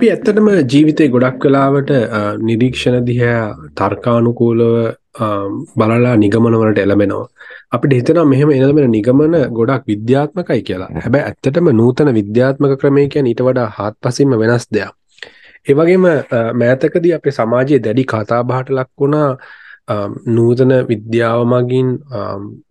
[0.00, 1.90] අපි ඇත්තටම ජීවිතය ගොඩක් කලාවට
[2.48, 3.32] නිරීක්ෂණ දිහැ
[3.78, 4.70] තර්කානුකූලව
[5.80, 7.26] බලලා නිගමනවලට එළබෙනවා
[7.70, 10.88] අපිට හිතනවා මෙහෙම එළබෙන නිගමන ගොඩක් විද්‍යාත්මකයි කියලා.
[10.96, 14.94] හැබැ ඇත්තටම නූතන විද්‍යාත්මක ක්‍රමය කියන ඊට වඩා හත් පසින්ම වෙනස් දෙයක්.
[15.68, 16.06] ඒවගේම
[16.60, 19.28] මෑතකදී අපේ සමාජයේ දැඩි කතාබහට ලක් වුණා
[20.36, 21.88] නූතන විද්‍යාව මගින්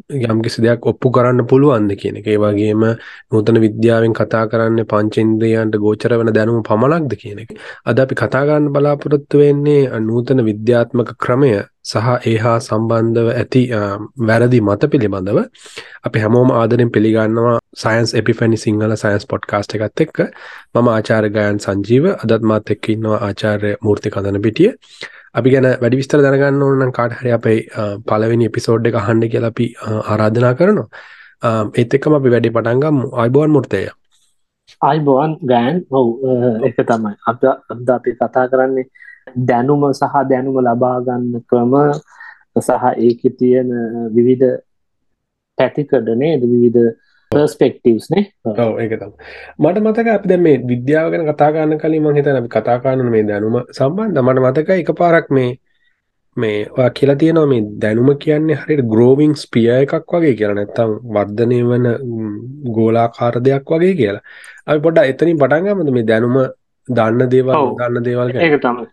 [0.10, 2.28] යම්කිසි දෙයක් ඔප්පු කරන්න පුළුවන්ද කියන එක.
[2.28, 2.84] ඒ වගේම
[3.32, 7.52] නූතන විද්‍යාවෙන් කතා කරන්න පංචේන්ද්‍රයන්ට ගෝචර වෙන දැනුම පමණක්ද කියන එක.
[7.86, 11.52] අද අපි කතා ගන්න බලාපොරොත්තු වෙන්නේ නූතන විද්‍යාත්මක ක්‍රමය
[11.84, 13.62] සහ ඒ හා සම්බන්ධව ඇති
[14.24, 15.40] වැරදි මත පිළිබඳව
[16.04, 20.18] අපි හැමෝම ආදරෙන් පිළිගන්නවා science epiphany Sinhala science podcast එකත් එක්ක.
[20.74, 24.74] මම ආචාර්ය ගයන් සංජීව අදත් මාත් එක්ක ඉන්නවා ආචාර්ය මූර්ති කඳන පිටිය.
[25.32, 27.58] අපි ගැන වැඩි විස්තර දැනගන්න ඕන නම් කාට හරි අපේ
[28.08, 29.66] පළවෙනි එපිසෝඩ් එක අහන්න කියලා අපි
[30.02, 30.90] ආරාධනා කරනවා.
[31.80, 33.06] ඒත් එක්කම අපි වැඩි පටන් ගමු.
[33.24, 33.82] අයිබෝන් මුර්තය.
[34.90, 36.08] අයිබෝන් ගෑන් ඔව්
[36.68, 37.14] එක තමයි.
[37.30, 38.88] අද අද අපි කතා කරන්නේ
[39.50, 41.74] දැනුම සහ දැනුම ලබා ගන්න ක්‍රම
[42.62, 43.70] සහ ඒකේ තියෙන
[44.16, 44.50] විවිධ
[45.58, 46.42] පැතිකඩ නේද?
[46.54, 46.90] විවිධ
[47.32, 48.26] පර්ස්පෙක්ටවස් නේ?
[48.46, 49.12] ඔව ඒකතම්
[49.62, 53.58] මට මතක අපි දැ මේ විද්‍යාව ගැන කතාගන්න කලින් මං හිතන අපි කතාකාන්න මේ දැනුම
[53.78, 54.22] සම්බන්ධ.
[54.26, 55.52] මට මතක එක පාරක් මේ
[56.44, 61.88] මේ කියලා තියෙනවා මේ දැනුම කියන්නේ හරිට ග්‍රෝවිං ස්පිය එකක් වගේ කියලා නැත්තම් වර්ධනය වන
[62.78, 64.24] ගෝලාකාර දෙයක් වගේ කියලා.
[64.68, 66.40] අපි පොඩ්ඩ එතනින් පටන්ගමද මේ දැනුම
[66.88, 68.88] දන්න දේවල් දන්න දේවල් ඒක තමයි.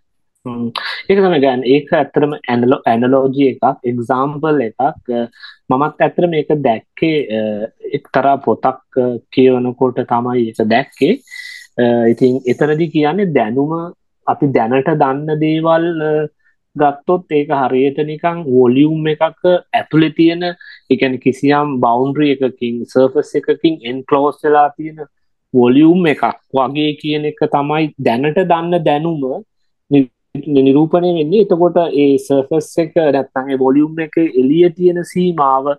[1.09, 5.11] ඒක තම ගැන් ඒක ඇත්තරම ඇනලෝ ඇනලෝජි එකක් එක්සාම්පල් එකක්.
[5.71, 7.43] මමත් ඇත්තර මේක දැක්කේ
[7.99, 9.03] එක්තරා පොතක්
[9.35, 11.15] කියවනකොට තමයි එක දැක්කේ.
[12.13, 13.73] ඉතින් එතරදි කියන්නේ දැනුම
[14.27, 15.87] අපි දැනට දන්න දේවල්
[16.77, 20.45] ගත්තොත් ඒක හරියට නිකං වොලියුම් එකක් ඇතුළෙ තියෙන
[20.91, 25.05] එකන කිසියම් බෞන්ඩ්‍රිය එකකින් සර්ෆස් එකකින් එන්කලෝස් වෙලා තියෙන
[25.55, 29.23] වොලියුම් එකක් වගේ කියන එක තමයි දැනට දන්න දැනුම
[30.47, 31.43] නිරූපණය වෙන්නේ.
[31.43, 35.73] එතකොට ඒ සර්ෆස් එක නැත්තන්ගේ බොලියුම් එක එලිය තියෙන සීමාව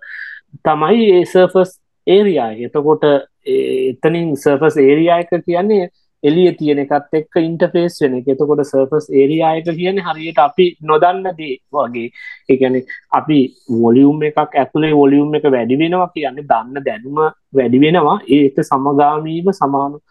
[0.64, 1.78] තමයි ඒ සර්ෆස්
[2.08, 3.06] ඒරයා එතකොට
[3.46, 5.90] එතනින් සර්ෆස් ඒරයා එක කියන්නේ
[6.24, 8.30] එලිය තියෙන එකත් එක්ක ඉන්ටෆේස් වෙන එක.
[8.34, 12.10] එතකොට සර්ෆස් ඒරයා එක කියන හරියට අපි නොදන්න දේ වගේ.
[12.50, 12.80] එකන
[13.20, 13.40] අපි
[13.84, 17.20] වොලියුම් එකක් ඇතුළේ වොලියුම් එක වැඩි වෙනවා කියන්නේ දන්න දැනුම
[17.60, 18.18] වැඩි වෙනවා.
[18.38, 20.02] ඒත සමගාමීම සමානු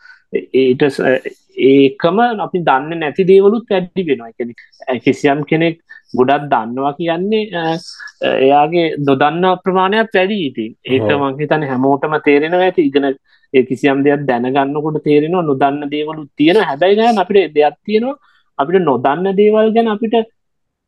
[0.63, 0.83] ඒට
[1.57, 4.31] ඒකම අපි දන්න නැති දේවලුත් වැඩි වෙනවා.
[4.33, 4.55] එකන
[5.05, 5.81] කිසියම් කෙනෙක්
[6.15, 7.43] ගොඩක් දන්නවා කියන්නේ
[8.45, 10.71] එයාගේ නොදන්න ප්‍රමාණයක් වැඩි ඉතින්.
[10.93, 12.87] ඒක මංහිතන හැමෝටම තේරෙන ඇති.
[12.91, 13.07] ඉගෙන
[13.55, 18.17] ඒ කිසියම් දෙයක් දැනගන්නකොට තේරෙනවා නොදන්න දේවලු තියෙන හැබැයි ගැන අපිට දෙයක් තියෙනවා.
[18.59, 20.17] අපිට නොදන්න දේවල් ගැන අපිට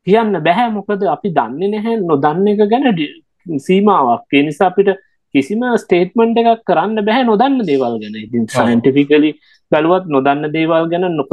[0.06, 2.86] කියන්න බැහැ මොකද අපි දන්නේ නැහැ නොදන්න එක ගැන
[3.66, 4.26] සීමාවක්.
[4.36, 4.90] ඒ නිසා අපිට
[5.34, 8.16] කිසිම ස්ටේට්මන්ට් එකක් කරන්න බැහැ නොදන්න දේවල් ගැන.
[8.26, 9.30] ඉතින් සයින්ටිෆිකලි
[9.72, 11.32] බලුවත් නොදන්න දේවල් ගැන නොක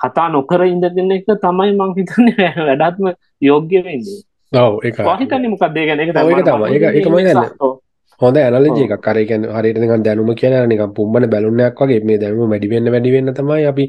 [0.00, 2.28] කතා නොකර ඉඳගෙන එක තමයි මංහිතන්න
[2.68, 4.20] වැඩත්ම යෝග්‍ය වෙන්නේ
[4.52, 5.44] ඔව ඒ හිතන්න.
[5.48, 7.78] මොකක්දේ ගැන එක තම එක එකමයි ගන්න
[8.20, 12.00] හොඳ ඇනලජ එක කරයකන හරිට දැනුම කියන නික පුම්බන බැලුන්නයක් වගේ.
[12.02, 13.84] මේ දැනුම වැඩිවෙන්න වැඩිවෙන්න තමයි අපි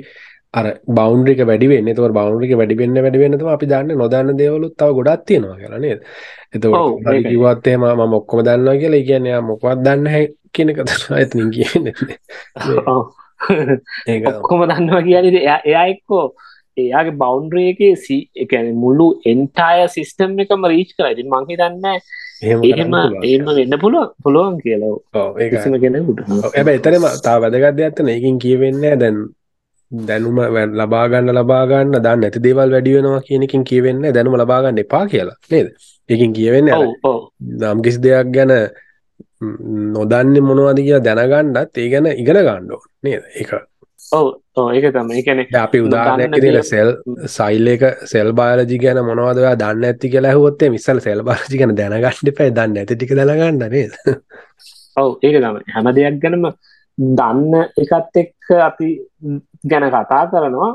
[0.54, 3.98] අර බෞන්ඩික වැඩිවෙන්න තව බෞන්ඩික වැඩිවෙන්න වැඩිවෙන්නතම අපි දන්න.
[3.98, 5.98] නොදන්න දේවලුත් තව ගොඩත් තියෙනවා කියලනේ
[6.54, 9.04] එතකොට කිවත්තේ ම මොක්කොම දන්නවා කියලා.
[9.04, 10.24] කියන්නේ මොකවත් දන්න හැ
[10.54, 10.78] කියනක
[11.12, 11.86] ඇතිනින් කියන්න
[14.32, 16.26] ඔක්කොම දන්නවා කියන එයා එක්කෝ
[16.78, 21.88] එයාගේ බෞන්ඩ්‍රියගේ සී එකන මුළු එන්ටාය සිිස්ටම් එකම රීච් කරයිති මංහි දන්න
[22.42, 26.24] එහෙම ඒම වෙන්න පුළුව පුළුවන් කියලා ඒම කෙනෙකුට.
[26.52, 29.18] ඇබ එතරම තා වැදගත්ද ඇත්තන එකින් කියවෙන්න දැන්
[29.92, 30.40] දැනුම
[30.76, 35.68] ලබාගන්න ලබාගන්න දන්න ඇති දේවල් වැඩියෙනවා කියනකින් කියවෙන්න දැනුම ලබාගන්න එපා කියලා නේද?
[36.10, 36.72] එකින් කියවෙන්න
[37.60, 38.54] නම් කිසි දෙයක් ගැන
[39.42, 43.24] නොදන්න මොනවද කිය දැනගණ්ඩත් ඒ ගැන ඉගෙන ගණ්ඩෝ නේද?
[43.36, 43.52] එක
[44.12, 46.90] ඒක තම එකන අපි උදාහනයක් සෙල්
[47.28, 52.34] සයිල් එක සෙල් බාලජි ගැන මොනවදවා දන්න ඇති කියලා හොත්තේ මිසල් සෙල් බාජි ගැන දැනගන්නඩ
[52.38, 53.98] පැයි දන්න ඇති ටික දැනගන්න නේද?
[54.98, 56.48] ඔව ඒක තම හැම දෙයක් ගැනම
[57.18, 58.90] දන්න එකත් එක්ක අපි
[59.66, 60.72] ගැන කතා කරනවා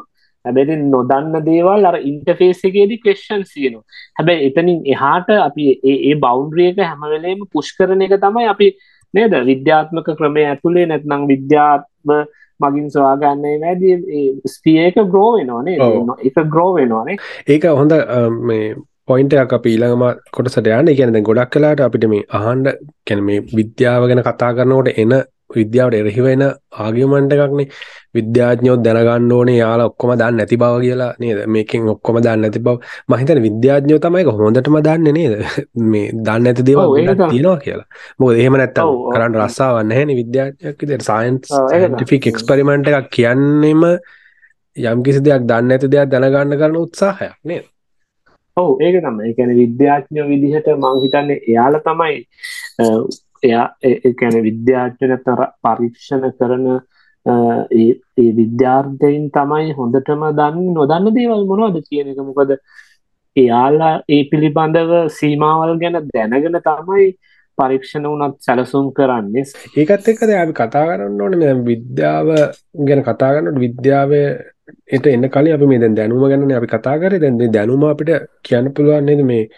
[0.46, 3.84] හැබැයි නොදන්න දේවල් අර ඉන්ටර්ෆේස් එකේදී ක්වෙස්චන්ස් තියෙනවා.
[4.18, 8.72] හැබැයි එතනින් එහාට අපි ඒ ඒ බවුන්ඩරි එක හැම වෙලේම පුෂ් කරන එක තමයි අපි
[9.14, 12.16] නේද විද්‍යාත්මක ක්‍රමය ඇතුලේ නැත්නම් විද්‍යාත්ම
[12.60, 13.90] මගින් සොයා ගන්න වැඩි
[14.48, 15.80] ස්පිය එක ග්‍රෝ වෙනවා නේද?
[16.22, 17.16] ඒක ග්‍රෝ වෙනවානේ.
[17.48, 17.96] ඒක හොඳ
[18.42, 18.74] මේ
[19.08, 20.04] පොයින්ට එක අප ඊළඟම
[20.36, 22.72] කොටසට යන්න කියන්නේ ගොඩක් කලාට අපිට මේ අහන්ඩ
[23.08, 25.14] කැන මේ විද්‍යාව ගැන කතා කරනකොට එන
[25.50, 26.42] විද්‍යාවට එරහිවෙන
[26.76, 27.66] ආගිමන්ට එකක්නේ
[28.14, 31.38] විද්‍යාඥයෝ දැනගන්න ඕනේ යාලා ඔක්කොම දන්න නැති බව කියලා නේද?
[31.46, 32.76] මේකෙන් ඔක්කොම දන්න නැති බව.
[33.08, 35.34] මහිතන විද්‍යාඥයෝ තමයි හොඳටම දන්න නේද?
[35.92, 37.86] මේ දන්න ඇති දේවල් තියෙනවා කියලා.
[38.18, 43.86] මොකද එහෙම නැත්තම් කරන්න රස්සාවන්න හැනි විද්‍යාඥයක් විදිහට සයන්ස් සයින්ටිෆික් එක්ස්පෙරිමන්ට් එකක් කියන්නෙම
[44.76, 47.70] යම් කිසි දෙයක් දන්න ඇති දෙයක් දැනගන්න කරන උත්සාහයක් නේද?
[48.56, 49.28] ඔව් ඒක තමයි.
[49.28, 52.18] ඒ කියන්නේ විද්‍යාඥයෝ විදිහට මම හිතන්නේ එයාලා තමයි
[53.42, 56.66] එයා ඒ කියන්නේ විද්‍යාඥයෝ පරීක්ෂණ කරන
[57.26, 57.86] ඒ
[58.16, 62.20] ඒ විද්‍යාර්ථයින් තමයි හොඳටම දන්නේ නොදන්න දේවල් මොනවද කියන එක.
[62.22, 62.52] මොකද
[63.36, 67.06] එයාලා ඒ පිළිබඳව සීමාවල් ගැන දැනගෙන තමයි
[67.58, 69.44] පරීක්ෂණ වුණත් සැලසුම් කරන්නේ.
[69.76, 71.54] ඒකත් එක්කද අපි කතා කරන්න ඕනේ.
[71.70, 72.28] විද්‍යාව
[72.88, 74.28] ගැන කතා කරනකොට විද්‍යාවේ
[74.88, 77.22] එට එන්න කලින් අපි මේ දැන් දැනුම ගැන අපි කතා කරේ.
[77.24, 79.24] දැන් මේ දැනුම අපිට කියන්න පුළුවන් නේද?
[79.24, 79.48] මේ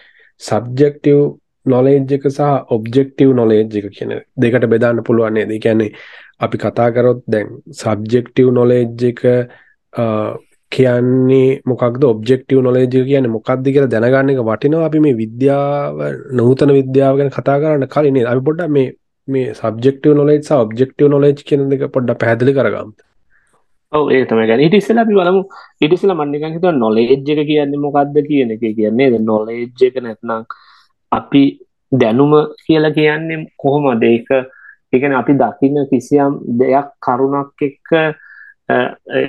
[0.41, 1.19] සබ්ජෙක්ටිව්
[1.67, 2.41] නොලෙජ් එක සහ
[2.71, 5.51] ඔබ්ජෙක්ටිව් නොලෙජ් එක කියන දෙකට බෙදන්න පුළුවන් නේද?
[5.51, 5.93] ඒ කියන්නේ
[6.41, 9.23] අපි කතා කරොත් දැන් සබ්ජෙක්ටිව් නොලෙජ් එක
[10.73, 16.01] කියන්නේ මොකක්ද ඔබ්ජෙක්ටිව් නොලෙජ් එක කියන්නේ මොකක්ද කියලා දැනගන්න එක වටිනවා අපි මේ විද්‍යාව
[16.33, 18.31] නූතන විද්‍යාව ගැන කතා කරන්න කලින් නේද?
[18.33, 18.89] අපි පොඩ්ඩක් මේ
[19.29, 22.93] මේ සබ්ජෙක්ටිව් නොලෙජ් සහ ඔබ්ජෙක්ටිව් නොලෙජ් කියන දෙක පොඩ්ඩක් පැහැදිලි කරගමු.
[23.93, 24.63] ඔව් ඒ තමයි ගන්න.
[24.65, 25.43] ඊට ඉස්සෙල්ලා අපි බලමු
[25.83, 30.43] ඊට ඉස්සෙල්ලා මම නිකන් හිතුවා නොලෙජ් එක කියන්නේ මොකක්ද කියන එක කියන්නේ නොලෙජ් එක නැත්නම්
[31.13, 31.43] අපි
[31.93, 32.33] දැනුම
[32.67, 34.03] කියලා කියන්නේ කොහොමද?
[34.05, 34.29] ඒක
[34.93, 37.89] ඒකන අපි දකින්න කිසියම් දෙයක් කරුණක් එක්ක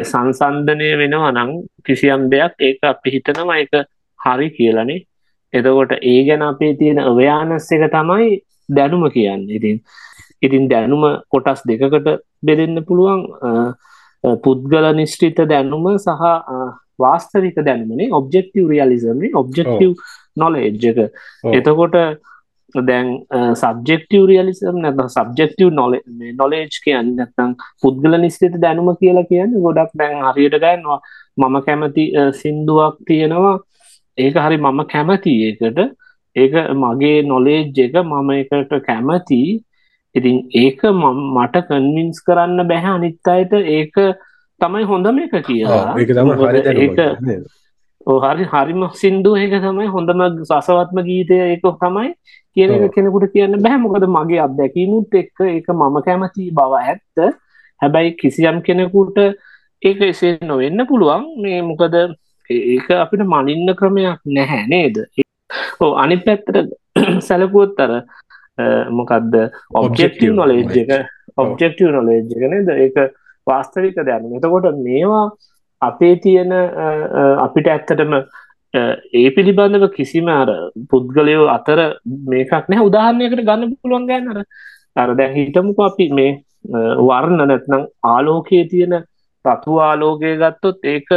[0.04, 1.52] සංසන්ධනය වෙනවා නම්
[1.86, 3.74] කිසියම් දෙයක් ඒක අපි හිතනවා ඒක
[4.20, 5.06] හරි කියලනේ
[5.54, 8.30] එතකොට ඒ ගැන අපේ තියෙන අවයානස් එක තමයි
[8.70, 9.46] දැනුම කියන්න.
[9.50, 9.78] ඉතින්
[10.42, 12.10] ඉතින් දැනුම කොටස් දෙකකට
[12.42, 13.22] බෙදෙන්න පුළුවන්.
[14.44, 16.24] පුද්ගල නිශ්ටිත දැනුම සහ
[17.00, 19.94] වාස්තවික දැනුමනේ ඔබ්ජෙක්ටව් රියලිසම්නේ ඔබ්ජෙක්ටව්
[20.42, 21.00] නොලෙජ් එක.
[21.58, 21.96] එතකොට
[22.76, 23.08] දැන්
[23.62, 25.96] සබ්ජෙක්ටව රියලිසම් නැත සබ්ජෙක්ටව නොල
[26.42, 31.00] නොලේජ් කියන්න නැතම් පුද්ගල නිස්තිත දැනුම කියලා කියන්න ගොඩක් දැන් හරියට ගන්නවා.
[31.38, 32.06] මම කැමති
[32.42, 33.56] සින්දුවක් තියෙනවා.
[34.18, 35.80] ඒක හරි මම කැමති ඒකට.
[36.36, 36.54] ඒක
[36.84, 39.42] මගේ නොලේජ් එක මම එකට කැමති.
[40.16, 40.82] ඉතින් ඒක
[41.38, 43.54] මට කන්වින්ස් කරන්න බැහැ අනිත් අයට.
[43.78, 43.96] ඒක
[44.62, 45.96] තමයි හොඳම එක කියලා.
[46.84, 47.00] ඒක
[48.24, 52.08] හරි හරිම සින්දු ඒක තමයි හොඳම සසවත්ම ගීතය ඒක තමයි
[52.56, 57.18] කියන කෙනෙකුට කියන්න බැහැ මොකද මගේ අත්දැකීමුත් එක්ක ඒක මම කැමති බව ඇත්ත.
[57.82, 59.20] හැබැයි කිසියම් කෙනෙකුට
[59.84, 61.28] ඒක එසේ නොවෙන්න පුළුවන්.
[61.44, 61.96] මේ මොකද
[62.50, 64.98] ඒක අපිට මනින්න ක්‍රමයක් නැහැ නේද?
[65.82, 66.74] ඕ අනි පැත්තට
[67.28, 67.94] සැලකුවොත් අර
[69.00, 69.38] මොකක්ද
[69.84, 70.92] ඔබ්ජෙක්ටව නොලේජ් එක.
[71.38, 72.74] ඔබ්ජෙක්ටව නොලේජ් එක නේද?
[72.86, 72.98] ඒක
[73.48, 75.26] වාස්තවික දැන එතකොට මේවා
[75.82, 76.52] අපේ තියෙන
[77.46, 78.14] අපිට ඇත්තටම
[79.20, 80.50] ඒ පිළිබඳව කිසිම අර
[80.90, 81.80] පුද්ගලයෝ අතර
[82.32, 82.88] මේකක් නැහැ.
[82.90, 84.40] උදාහරණයකට ගන්න පුළුවන් ගන්නර
[84.96, 86.32] අර දැන් හිතමුකෝ අපි මේ
[87.10, 87.84] වර්ණ නැත්නම්
[88.14, 88.96] ආලෝකයේ තියෙන
[89.46, 91.10] රතු ආලෝකය ගත්තොත් ඒක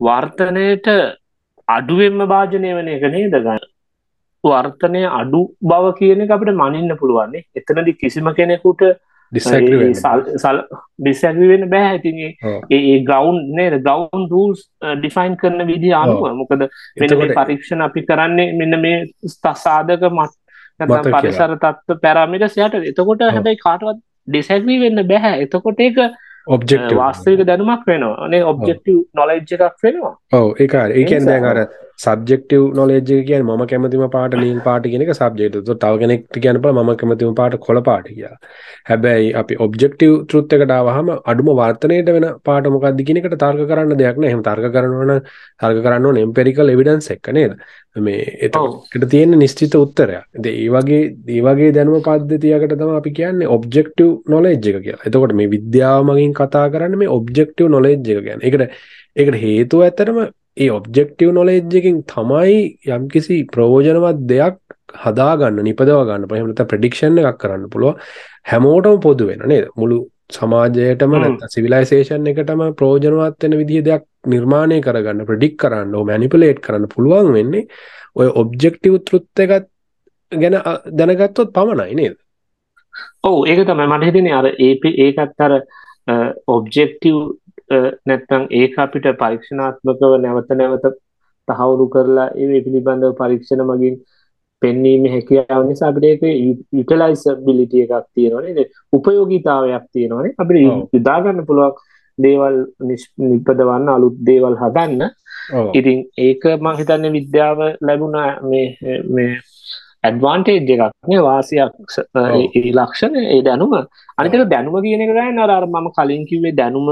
[0.00, 0.88] වර්තනයට
[1.68, 3.68] අඩුවෙන්ම භාජනය වන එක නේද ගන්න?
[4.44, 7.46] වර්තනය අඩු බව කියන එක අපිට මනින්න පුළුවන්නේ.
[7.58, 8.82] එතනදි කිසිම කෙනෙකුට
[9.32, 11.96] ඩිසැගි වෙන බෑ.
[11.96, 12.16] ඉතින්
[12.70, 13.74] ඒ ගවන්් නේද?
[13.80, 16.68] ගවන්් රූල්ස් ඩිෆයින් කරන විදි අනුව මොකද
[17.00, 20.30] වෙන පරීක්ෂණ අපි කරන්නේ මෙන්න මේ ස්ථසාධක මත්
[21.14, 25.98] පරිසර තත්ව පැරමිට සයට එතකොට හැබැයි කාටවත් ඩිසැගවී වෙන්න බැහැ එතකොට ඒක
[26.46, 28.28] ඔබ්ෙක්් වාස්තවික දැනුමක් වෙනවා.
[28.28, 30.16] නේ ඔබ්ජෙක්ටව නොලෙජ් එකක් වෙනවා.
[30.32, 31.68] ඔව ඒක ඒකන් දැන් අර
[32.00, 37.34] සබ්ෙක්ටව නොලෙජ් කිය ම කැමතිම පාට නීල් පාට කියෙනෙක සබ්ජෙක්ට තව කෙනෙක් කියනප ම කැමතිම
[37.34, 38.36] පාට කොල පාට කියා
[38.90, 44.32] හැබැයි අපි ඔබ්ජෙක්ටව තෘත්තකටාවහම අඩුම වර්තනයට වෙන පාටමොකක් දිගෙනකට තර්ක කරන්න දෙයක් නෑ.
[44.34, 45.12] හම තර්ක කරනවන
[45.60, 47.54] තර්ක කරන්න එම්පෙරිකල් එවිඩන්ස් එක්ක නේද?
[47.98, 50.24] මේ එතකට තියෙන නිශ්චිත උත්තරයක්.
[50.36, 55.04] ද ඒ වගේ දේවගේ දැනුව පද්ධතියකට තම අපි කියන්නේ ඔබ්ජෙක්ටව නොලෙජ් එක කියලා.
[55.06, 58.40] එතකොට මේ විද්‍යාව මගින් කතා කරන්න මේ ඔබ්ජෙක්ටව නොලෙජ් එක ගැන.
[58.42, 58.62] එකට
[59.16, 60.20] එකට හේතුව ඇතරම
[60.56, 62.56] ඒ ඔබ්ජෙක්ටව නොලෙජ් එකින් තමයි
[62.88, 64.56] යම්කිසි ප්‍රෝජනවත් දෙයක්
[64.96, 66.28] හදාගන්න නිපදව ගන්න.
[66.28, 67.98] පහමත ප්‍රඩික්ෂණ එකක් කරන්න පුළුව
[68.44, 69.68] හැමෝටම පොදු වෙන නේද?
[69.76, 69.98] මුළු
[70.30, 71.14] සමාජයටම
[71.54, 77.66] සිවිලයිසේෂන් එකටම ප්‍රෝජනවත් වෙන විදිහ දෙයක් නිර්මාණය කරගන්න ප්‍රඩික් කරන්න මැනිපලේට් කරන්න පුළුවන් වෙන්නේ
[78.16, 79.68] ඔය ඔබ්ජෙක්ටව තෘත්ත එකත්
[80.32, 80.58] ගැන
[80.94, 82.16] දැනගත්තොත් පමණයි නේද?
[83.22, 85.54] ඔවු ඒක තමයි මට හිතන අර ඒප ඒකත් අර
[86.48, 87.16] ඔබ්ජෙක්ටව්
[88.06, 90.86] නැත්නම් ඒක අපිට පරීක්ෂණාත්මකව නැවත නැවත
[91.48, 94.00] තහවුරු කරලා ඒ පිළිබඳව පරීක්ෂණ මගින්
[94.62, 96.22] පෙන්වීම හැකියාව නිසා අපිට ඒක
[96.72, 100.60] යුටිලයිසබිලිටි එකක් තියෙනවානේ උපයෝගීතාවයක් තියෙනවානේ අපිට
[100.94, 101.78] යොදා ගන්න පුළුවන්
[102.18, 105.02] දේවල් නිපදවන්න අලුත් දේවල් හදන්න.
[105.74, 108.18] ඉතින් ඒක මං හිතන්නේ විද්‍යාව ලැබුණ
[108.50, 108.66] මේ
[109.08, 109.30] මේ
[110.04, 111.72] ඇඩ්වාන්ටේජ් එකක් නේ වාසියක්
[112.74, 113.72] ලක්ෂණ ඒ දැනුම.
[114.18, 116.88] අනිතක දැනුම කියන එක ගන්න අර මම කලින් කිව්වේ දැනුම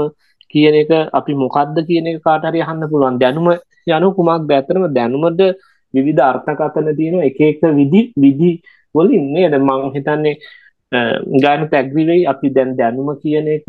[0.51, 3.19] කියන එක අපි මොකක්ද කියන එක කාට හරි අහන්න පුළුවන්.
[3.23, 3.47] දැනුම
[3.97, 4.51] යනු කුමක්ද?
[4.57, 5.41] ඇත්තටම දැනුමද
[5.93, 8.51] විවිධ අර්ථකථන තියෙන එක එක විදි විදි
[8.95, 9.53] වලින් නේද?
[9.59, 10.35] මම හිතන්නේ
[11.43, 12.27] ගාන පැග්‍රි වෙයි.
[12.31, 13.67] අපි දැන් දැනුම කියන එක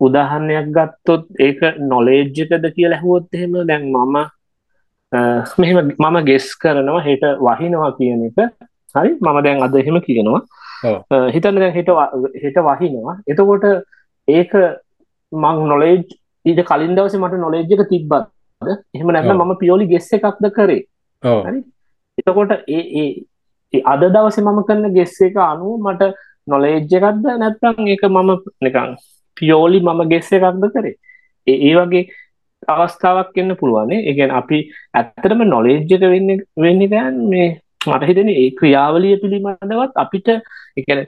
[0.00, 4.16] උදාහරණයක් ගත්තොත් ඒක නොලේජ්ජකද කියලා ඇහුවොත් එහෙම දැන් මම
[5.60, 8.38] මෙහෙම මම ගෙස් කරනවා හෙට වහිනවා කියන එක.
[8.94, 9.10] හරි?
[9.24, 10.40] මම දැන් අද එහෙම කියනවා.
[11.34, 11.90] හිතන්න දැන් හෙට
[12.44, 13.16] හෙට වහිනවා.
[13.30, 13.64] එතකොට
[14.28, 14.52] ඒක
[15.34, 16.02] මං නොලේජ්
[16.44, 18.26] ඊට කලින් දවසේ මට නොලේජ් එක තිබ්බත්.
[18.94, 20.82] එහෙම නැත්නම් මම පියෝලි ගෙස් එකක්ද කරේ?
[22.18, 26.12] එතකොට ඒ අද දවසේ මම කරන ගෙස් එක අනුව මට
[26.46, 28.94] නොලේජ් එකක්ද නැත්නම් ඒක මම නිකන්
[29.36, 30.96] පියෝලි මම ගෙස් එකක්ද කරේ?
[31.46, 32.04] ඒ වගේ
[32.68, 34.58] අවස්ථාවක් එන්න පුළුවන්නේ ඒගැන අපි
[34.94, 37.48] ඇත්තටම නොලේජ්ජක වෙන්න වෙන්න ගෑන් මේ
[37.86, 40.28] මට හිතන ඒ ක්‍රියාවලිය පිළිබඳවත් අපිට
[40.76, 41.00] එකන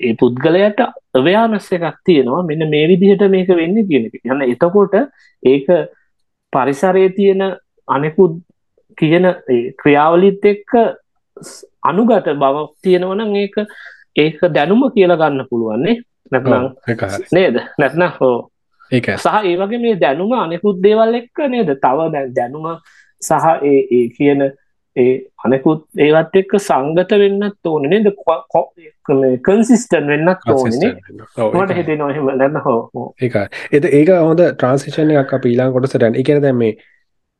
[0.00, 0.80] ඒ පුද්ගලයට
[1.14, 2.42] අව්‍යානස්ස එකක් තියෙනවා.
[2.42, 4.94] මෙන්න මේ විදිහට මේක වෙන්න කියන යන්න එතකොට
[5.42, 5.66] ඒක
[6.52, 7.42] පරිසරය තියෙන
[7.88, 8.38] අනෙකුත්
[8.98, 9.26] කියන
[9.78, 10.70] ක්‍රියාවලිත් එක්ක
[11.82, 13.56] අනුගත බවක් තියෙනවන ඒක
[14.16, 15.96] ඒක දැනුම කියලා ගන්න පුළුවන්නේ
[16.32, 16.64] නැත්නම්
[17.32, 17.60] නේද?
[17.78, 18.38] නැත්න හෝ
[18.90, 21.76] ඒක සහ ඒ වගේ මේ දැනුම අනෙකුත් දේවල් එක්ක නේද?
[21.76, 21.98] තව
[22.34, 22.66] දැනුම
[23.22, 24.50] සහ ඒ කියන
[24.96, 25.10] ඒ
[25.44, 28.06] අනෙකුත් ඒවත් එක්ක සංගත වෙන්නත් ඕන නේද?
[29.40, 30.92] කන්සිස්ටන් වෙන්නත් ඕනනේ
[31.50, 33.36] මට හිතේ නොහෙම නැන්න හෝ ඒක
[33.72, 36.72] එත ඒක හොඳ ට්‍රන්සිෂණ එකක් අප ඊලාන් කොටසටන් එකන දැම මේ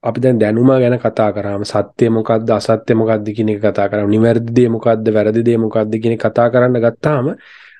[0.04, 5.11] අපි දැන් දැනුම ගැන කතා කරාම සත්‍යය මොකක්ද අසත්‍ය මොකක්ද කියන කතා කරම නිවැරදිදේ මොකක්ද
[5.11, 7.35] වැරදිදේ මොකක්ද කියන කතා කරන්න ගත්තාම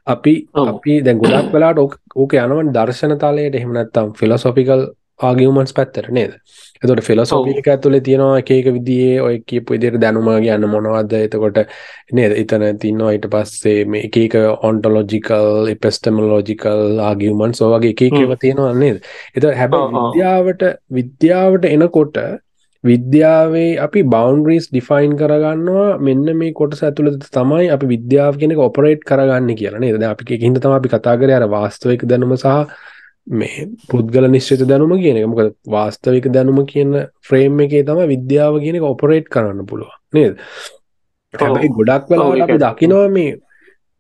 [0.07, 1.79] අපි අපි දැන් ගොඩක් වෙලාට
[2.17, 3.55] ඕක යනවන් දර්ශන තලයට.
[3.55, 4.83] එහෙම නැත්තම් ෆිලොසොෆිකල්
[5.29, 6.33] ආගියමන්ස් පැත්තර නේද?
[6.83, 11.15] එතොට ෆිලොසොපික ඇතුලේ තියෙනවා එකක විදිේ ඔය කියපු ඉදිර දැනුම ගන්න මොනවද?
[11.27, 11.59] එතකොට
[12.19, 12.37] නේද?
[12.43, 14.37] එතන තින්නවා ඊට පස්සේ මේ එකක
[14.69, 19.03] ඔන්ටලෝජිකල් එපෙස්ටමලෝජිකල් ආගියමන් සෝවගේ එකකව තියෙනවා නේද?
[19.37, 20.65] එත හැබ විද්‍යාවට
[21.01, 22.23] විද්‍යාවට එනකොට
[22.85, 25.89] විද්‍යාවේ අපි බෞන්ඩරීස් ඩිෆයින් කරගන්නවා.
[26.07, 30.03] මෙන්න මේ කොටස ඇතුළත තමයි අපි විද්‍යාව කෙනෙක ඔපරේට් කරගන්න කියලා නේද?
[30.13, 32.57] අපි හිද තම අපි කතා කර අර වාස්තවයක දැනුම සහ
[33.27, 35.27] මේ පුද්ගල නිශ්චිත දැනුම කියන එක.
[35.27, 39.97] මොකද වාස්තවික දැනුම කියන ෆ්‍රේම් එකේ තම විද්‍යාව කියන එක ඔපරේට් කරන්න පුළුවන්.
[40.13, 40.37] නේද?
[41.35, 43.37] හැබැයි ගොඩක් වෙලාවට අපි දකිනවා මේ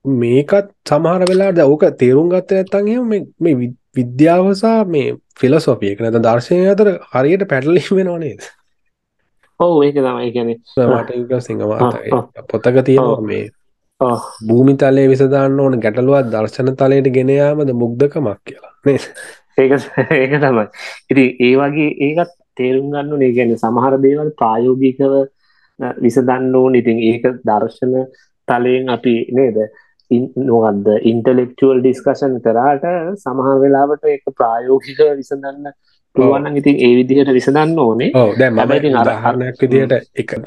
[0.04, 7.46] මේකත් සමහර වෙලාට ඕක තේරුම් ගත්ත නැත්තන් මේ විද්‍යාවසා මේ ෆිලසොපියක නැත දර්ශනය අතර හරියට
[7.46, 8.42] පැටලිම් වෙනවා නේද?
[9.60, 10.32] ඔවු ඒක තමයි.
[10.32, 11.96] ගැන මට සිංහවාත
[12.48, 13.44] පොතක තියෙනවා මේ
[14.42, 19.72] භූමි තලය විසදාන්න ඕන ගැටලුවත් දර්ශන තලයට ගෙනයාමද මුග්ධකමක් කියලා ඒක
[20.12, 20.66] ඒක තමයි.
[21.10, 25.14] ඉති ඒ වගේ ඒකත් තේරුම් ගන්න නේ ගැන සමහර දේවල් ප්‍රායෝගිකව
[25.98, 26.74] විසදන්න ඕන.
[26.74, 27.94] ඉතින් ඒක දර්ශන
[28.48, 29.62] තලයෙන් අපි නේද?
[30.10, 32.84] නොවත්ද ඉන්ටලෙක්චුවල් ඩිස්කශන් කරාට
[33.16, 35.72] සමහර වෙලාවට එක ප්‍රායෝගික විසඳන්න
[36.16, 38.10] පුළුවන්න ඉතින් ඒ විදිහට විසඳන්න ඕනේ.
[38.38, 39.92] දැ මබයිති අරහරණයක් විදිහට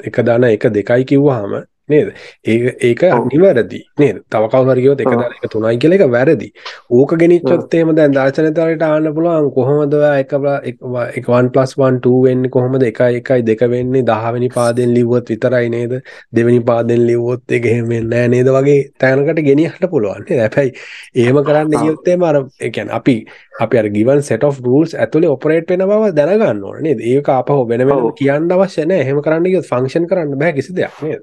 [0.08, 1.54] එක දාන එක දෙකයි කිව්වාහම
[1.88, 2.08] නේද
[2.44, 6.48] ඒ ඒක නිවැරදි නේද තව කවුරුහරියොත් එක දාලා එක තුනයි කියලා එක වැරදි.
[6.90, 12.52] ඕක ගෙනිච්චොත් එහෙම දැන් දර්ශනතරයට ආන්න පුළුවන් කොහොමද ඔයා එක එක 1 1 2 වෙන්නේ
[12.56, 15.92] කොහොමද 1 1 2 වෙන්නේ 10 වෙනි පාදෙන් ලිව්වොත් විතරයි නේද?
[16.36, 20.40] දෙවෙනි පාදෙන් ලිව්වොත් ඒක එහෙම වෙන්නේ නේද වගේ තැනකට ගෙනියන්න පුළුවන් නේද?
[20.44, 20.72] හැබැයි
[21.14, 23.16] එහෙම කරන්න ගියොත් එහෙම අර ඒ කියන්නේ අපි
[23.60, 27.04] අපි අර given set of rules ඇතුලේ ඔපරේට් වෙන බව දැනගන්න ඕනේ නේද?
[27.12, 29.04] ඒක ආපහු වෙන වෙනම කියන්න අවශ්‍ය නැහැ.
[29.04, 31.22] එහෙම කරන්න ගියොත් ෆන්ක්ෂන් කරන්න බෑ කිසි දෙයක් නේද?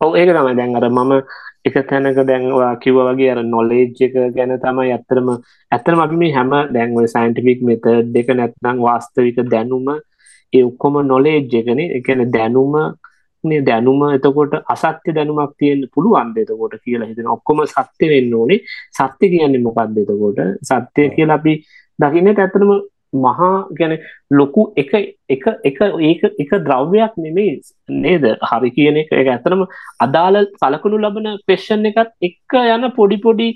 [0.00, 1.12] ඔව් ඒක තමයි දැන් අර මම
[1.62, 5.28] එක තැනක දැන් ඔයා කිව්වා වගේ අර නොලෙජ් එක ගැන තමයි ඇත්තටම
[5.72, 9.90] ඇත්තටම අපි මේ හැම දැන් ඔය සයන්ටිෆික් මෙතඩ් එක නැත්නම් වාස්තවික දැනුම
[10.52, 12.74] ඒ ඔක්කොම නොලෙජ් එකනේ ඒ කියන්නේ දැනුම
[13.44, 17.28] දැනුම එතකොට අසත්‍ය දැනුමක් තියෙන්න පුළුවන්ද එතකොට කියලා හිතන.
[17.28, 18.60] ඔක්කොම සත්‍ය වෙන්න ඕනේ.
[18.92, 20.40] සත්‍ය කියන්නේ මොකක්ද එතකොට?
[20.62, 21.54] සත්‍ය කියලා අපි
[21.98, 22.72] දකින්නේ ඇත්තටම
[23.12, 23.96] මහා ගැන
[24.30, 24.92] ලොකු එක
[25.28, 28.24] එක එක ඒක එක ද්‍රව්‍යයක් නෙමේ නේද?
[28.50, 29.12] හරි කියන එක.
[29.12, 29.64] එක ඇතරම
[30.00, 33.48] අදාළ සලකුණු ලබන පෙෂන් එකත් එක්ක යන පොඩි පොඩි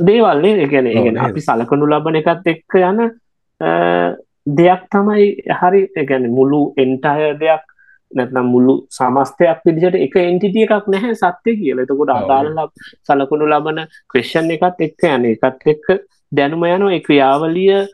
[0.00, 2.98] දේවල්න්නේ ගැන ගැන අපි සලකනු ලබන එකත් එක්ක යන
[4.58, 5.28] දෙයක් තමයි
[5.60, 7.64] හරි ගැන මුළු එන්ටය දෙයක්
[8.10, 11.80] නැත්නම් මුළු සමස්තයක් විදිහට එක එන්ටිටිය එකක් නැහැ සත්‍ය කියල.
[11.82, 12.68] එතකොට අදාළ
[13.06, 15.86] සලකුණු ලබන ක්‍රේෂන් එකත් එක්ක යන එකත් එක්ක
[16.32, 17.86] දැනුම යන ක්‍රියාවලිය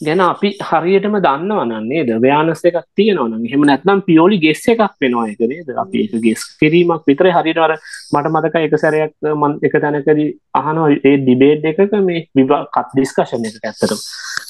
[0.00, 5.70] ගැන අපි හරියටම දන්නවනන්නේ ද ව්‍යානස එකක් තියෙනවන හෙම නැත්නම් පියෝලි ගෙස්ස එකක් වෙනවා එකනේද
[5.84, 7.76] අපි එක ගෙස් කිරීමක් විතර හරිටවර
[8.14, 10.20] මට මතක එක සැරයක් මන් එක තැනකද
[10.54, 13.96] අහනවා ඒ ඩිබේඩ් එකක මේ විභා කත් ඩිස්කශන එක ඇත්තට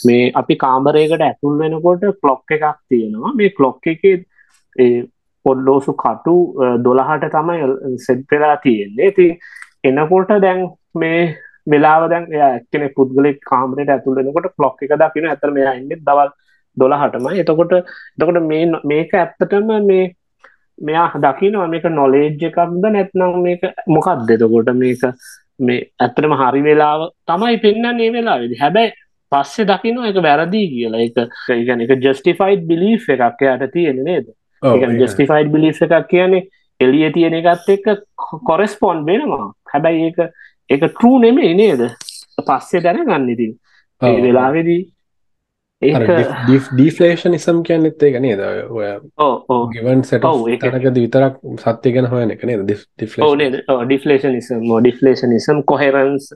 [0.05, 3.35] මේ අපි කාම්බරයකට ඇතුල් වෙනකොට ක්ලොක් එකක් තියෙනවා.
[3.35, 4.03] මේ ක්ලොක් එක
[5.45, 6.37] පොඩ්ඩෝසු කටු
[6.85, 9.11] දොළහට තමයි සෙට් වෙලා තියෙන්නේ.
[9.13, 9.27] ති
[9.85, 11.37] එනකොට දැන් මේ
[11.71, 16.33] වෙලාව දැන් එක්කෙනෙ පුද්ගලෙක් කාමරයට ඇතුල් වෙනකොට ක්ලොක් එක දකින්න ඇතර මෙයා ඉන්නේ දවල්
[16.77, 20.07] 12ටම එතකොට එතකොට මේ මේක ඇත්තටම මේ
[20.79, 24.31] මෙයා දකිනවා මේක නොලෙජ් එකක්ද නැත්නම් මේක මොකක්ද?
[24.31, 25.07] එතකොට මේක
[25.61, 28.95] මේ ඇත්තටම හරි වෙලාව තමයි පෙන්න්න ඒ වෙලා වෙදි හැබැයි
[29.33, 31.01] පස්සේ දකිනවා එක වැරදිී කියලා.
[31.01, 31.17] එක
[31.57, 34.33] ඒගන එක ජස්ටිෆයිඩ් බිලි එකක් යට තියෙන නේද?
[35.03, 36.47] ජස්ටිෆයිඩ් බිලි එකක් කියන්නේ
[36.81, 37.87] එලිය තියෙන එකත් එක්ක
[38.49, 39.53] කොරස්පොන්් වෙනවා.
[39.73, 40.19] හැබැයි ඒක
[40.71, 41.83] එක ටරූ නෙමේ නේද?
[42.41, 43.53] පස්සේ දැනගන්න ඉතින්.
[44.01, 44.83] වෙලාවෙදී
[45.83, 48.41] ඩිෆලේෂන් නිසම් කියන්නෙත් ඒක නේද?
[48.69, 48.89] ඔය
[49.73, 50.21] ගවන් සට
[50.61, 52.67] තනකද විතරක් සත්‍ය ගැන හොයන එක නේද?
[52.99, 56.31] ඩිෆලේෂන් නිසම් ඩිෆලේෂන් නිසම් කොහෙරන්ස්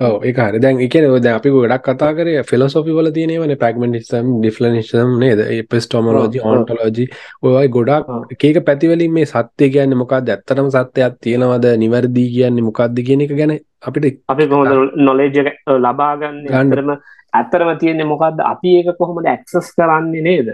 [0.00, 0.58] ඒක හරි.
[0.58, 5.38] දැන් එක ද අපි ගොඩක් කතා කර ෆිලසොපි වල තියෙනවන පැක්මටිසම් ඩිෆලනිශම් නේද?
[5.70, 7.06] පෙස්ටෝමලෝජි ඔන්ටලෝජි
[7.42, 11.66] ඔයයි ගොඩක් ඒක පැතිවලින් මේ සත්‍යය කියන්න මොකක් ඇත්තටම සත්‍යයක් තියෙනවද?
[11.78, 15.38] නිවැරදිී කියන්නේ මොකක්ද කියන එක ගැන අපිට අපි කොහොඳ නොලේජ
[15.78, 16.42] ලබාගන්න?
[16.48, 16.90] ගන්දරම
[17.32, 20.52] ඇත්තරම තියෙන්නේ මොකක්ද අපි ඒක කොහොමද ඇක්සස් කරන්නේ නේද?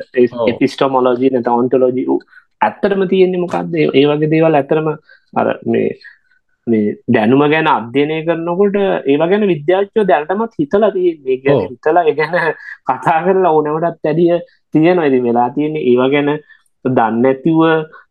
[0.52, 2.06] එපිස්ටෝමොලෝජී නැත ඔන්ටලෝජි
[2.60, 4.96] ඇත්තරම තියෙන්නේ මොකක්ද ඒ වගේ දේවල් ඇතරම
[5.32, 5.96] අර මේ
[6.72, 12.36] මේ දැනුම ගැන අධ්‍යයනය කරනකොට ඒව ගැන විද්‍යාච්චෝ දැල්ටමත් හිතලා ගැන හිතලා ගැන
[12.88, 14.38] කතා කරලා ඕනවටත් ඇඩිය
[14.74, 15.06] තියෙනවා.
[15.06, 16.30] ඉතින් වෙලා තියෙන්නේ ඒව ගැන
[16.84, 17.60] දන්නඇතිව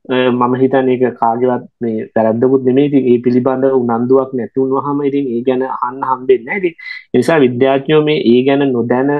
[0.09, 5.63] මම හිතන එක කාගවත් මේ පැරද්දකුත් නෙමේ ඒ පිළිබඳ උනන්දුවක් නැතුන් වහම ඉතින් ඒ ගැන
[5.87, 6.75] අන්න හම්බෙන්න ඇති
[7.13, 9.11] නිසා විද්‍යාඥයෝ මේ ඒ ගැන නොදැන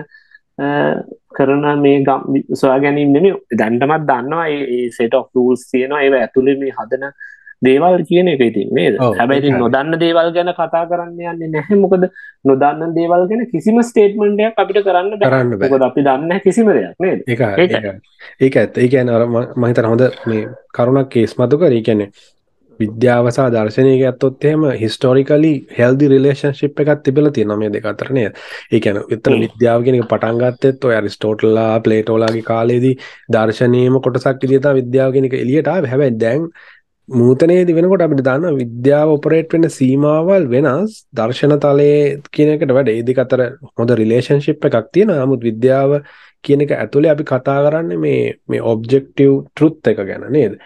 [1.38, 6.02] කරන මේ ගම් සොයා ගැනීම නෙමේ දැන්ටමත් දන්නවා ඒ සෙට ඔෆ් ූල්ස් තියෙනවා.
[6.02, 7.06] ඒ ඇතුළේ මේ හදන
[7.62, 8.98] දේවල් කියන එක ඉතින් නේද?
[9.18, 11.78] හැබැයි නොදන්න දේවල් ගැන කතා කරන්න යන්නේ නැහැ.
[11.78, 12.08] මොකද
[12.46, 15.84] නොදන්න දේවල් ගැන කිසිම ස්ටේට්මන්ටයක් අපිට කරන්න කරන්න බැ.
[15.84, 17.24] අපි දන්න කිසිම දෙයක් නේද?
[17.28, 18.78] ඒක ඇත්ත.
[18.78, 19.16] ඒ කියන
[19.58, 21.80] මහිතන හොඳ මේ කරුණක් කේස් මතු කර.
[21.82, 22.12] කියන්නේ
[22.80, 29.00] විද්‍යාවසා දර්ශනයක ඇත්තොත් එහෙම හිස්ටෝරිකලි හෙල්දි රිලේෂන්ශිප් එකත් තිබල තියෙන මේ දෙක අතරනය ඒ කියන
[29.12, 32.96] විතර විද්‍යාවගෙනක පටන්ගත්තෙත් ඔය අරිස්ටෝටල්ලා ප්ලේටෝලාගේ කාලේදී
[33.36, 36.46] දර්ශනයම කොටසක් ඉදිතා විද්‍යාවගෙනක එලියට හැබැයි දැන්
[37.10, 42.90] නූතනයේදි වෙනකොට අපිට දන්න විද්‍යාව ඔපරේට් වෙන සීමාවල් වෙනස් දර්ශන තලයේ කියනකට වැඩ.
[42.90, 43.42] ඒදි අතර
[43.78, 45.96] හොඳ රිලේෂන්ශිප් එකක් තියෙන නමුත් විද්‍යාව
[46.44, 50.60] කියන එක ඇතුළේ අපි කතා කරන්න මේ මේ ඔබ්ජෙක්ටව් ටෘත් එක ගැන නේද?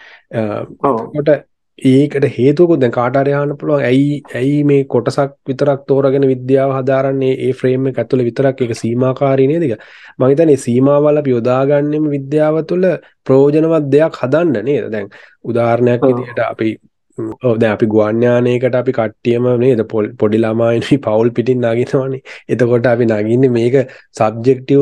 [1.16, 1.32] කොට
[1.82, 3.84] ඒකට හේතුකුත් දැන් කාටාර යන්න පුළුවන්.
[3.84, 7.34] ඇයි ඇයි මේ කොටසක් විතරක් තෝරගෙන විද්‍යාව හදාරන්නේ?
[7.40, 9.84] ඒ ෆ්‍රේම් එක ඇතුළේ විතරක් ඒක සීමාකාරී නේද ඒක
[10.20, 12.86] මම හිතන්නේ සීමාවල් අපි යොදාගන්නෙම විද්‍යාව තුළ
[13.26, 14.90] ප්‍රයෝජනවත් දෙයක් හදන්න නේද?
[14.92, 15.08] දැන්
[15.44, 16.70] උදාහරණයක් විදිහට අපි
[17.18, 19.82] දැන් අපි ගුවන්යානයකට අපි කට්ටියම නේද?
[20.22, 22.22] පොඩි ළමයිනි පවුල් පිටින් නගිනවනේ.
[22.50, 23.76] එතකොට අපි නගින්නේ මේක
[24.20, 24.82] සබ්ජෙක්ටිව්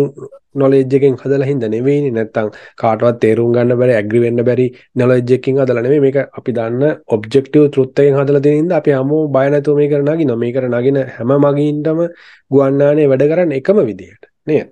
[0.56, 2.14] නොලෙජ් එකෙන් හදලා හින්දා නෙවෙයිනේ.
[2.18, 2.50] නැත්තම්
[2.82, 6.04] කාටවත් තේරුම් ගන්න බැරි ඇග්‍රි වෙන්න බැරි නොලෙජ් එකකින් හදලා නෙවෙයි.
[6.08, 6.84] මේක අපි දන්න
[7.16, 10.42] ඔබ්ජෙක්ටිව් ට්‍රුත් එකෙන් හදලා තියෙන හින්දා අපි හැමෝම බය නැතුව මේකට නගිනවා.
[10.44, 12.00] මේකට නගින හැම මගින්ටම
[12.52, 14.68] ගුවන්නානේ වැඩ කරන්නේ එකම විදිහට නේද?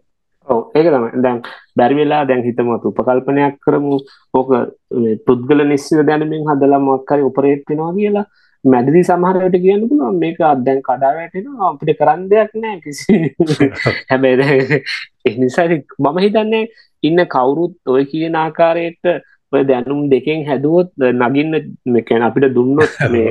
[0.49, 1.21] ඔව් ඒක තමයි.
[1.23, 1.39] දැන්
[1.77, 3.97] බැරි වෙලා දැන් හිතමු අපි උපකල්පනයක් කරමු.
[4.33, 4.51] ඕක
[5.25, 8.25] පුද්ගල නිශ්චිත දැනුමින් හදලා මොකක් හරි ඔපරේට් වෙනවා කියලා
[8.63, 10.19] මැදදි සමහරට කියන්න පුළුවන්.
[10.19, 11.71] මේක අදැන් කඩා වැටෙනවා.
[11.71, 13.35] අපිට කරන්න දෙයක් නෑ කිසි.
[14.11, 14.83] හැබැයි
[15.25, 15.67] එනිසා
[15.99, 16.63] මම හිතන්නේ
[17.03, 19.13] ඉන්න කවුරුත් ඔය කියන ආකාරයට
[19.53, 23.29] ඔය දැනුම් දෙකෙන් හැදුවොත් නගින්න මෙකැන අපිට දුන්නොත් මේ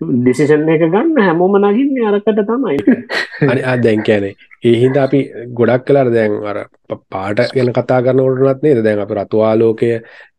[0.00, 2.78] ඩිසිෂන් එක ගන්න හැමෝම නගින්න අරකට තමයි.
[3.74, 5.18] අදැන් කෑනේ ඒහින්ද අපි
[5.52, 6.58] ගොඩක් කලාර දැන් අර
[7.06, 9.90] පාට ගැන කතා කරනකොටනත් නේද දැන් අප රතුවාලෝකය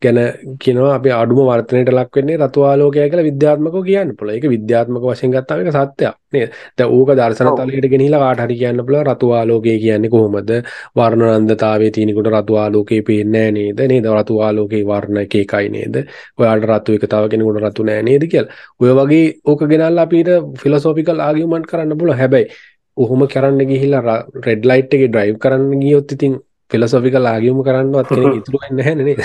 [0.02, 0.20] ගැන
[0.60, 4.36] කියනවා අපි අඩුම වර්තනයට ලක් වෙන්නේ රතුවාලෝකය කියලා විද්‍යාත්මකව කියන්න පුළුවන්.
[4.36, 6.50] ඒක විද්‍යාත්මක වශයෙන් ගත්තාම ඒක සත්‍යයක් නේද?
[6.78, 10.52] දැන් ඕක දර්ශන තලයට ගෙනහිලා කාට හරි කියන්න පුළුවන් රතුවාලෝකය කියන්නේ කොහොමද?
[10.96, 13.80] වර්ණනන්දතාවයේ තියෙනකොට රතුවාලෝකේ පේන්නේ නේද?
[13.88, 14.12] නේද?
[14.18, 15.96] රතුවාලෝකේ වර්ණ එක එකයි නේද?
[16.40, 18.62] ඔයාලට රතු එක තව කෙනෙකුට රතු නෑ නේද කියලා.
[18.80, 22.18] ඔය වගේ ඕක ගෙනල්ලා අපිට ෆිලොසොෆිකල් ආගියුමන්ට් කරන්න පුළුවන්.
[22.18, 26.38] හැබැයි ඔහොම කරන්න ගිහිල්ලා රෙඩ් ලයිට් එකේ ඩ්‍රයිව් කරන්න ගියොත් ඉතින්
[26.72, 29.24] ෆිලොසොෆිකල් ආගියුම කරන්නවත් කෙනෙක් ඉතුරු වෙන්නේ නැහැ නේද?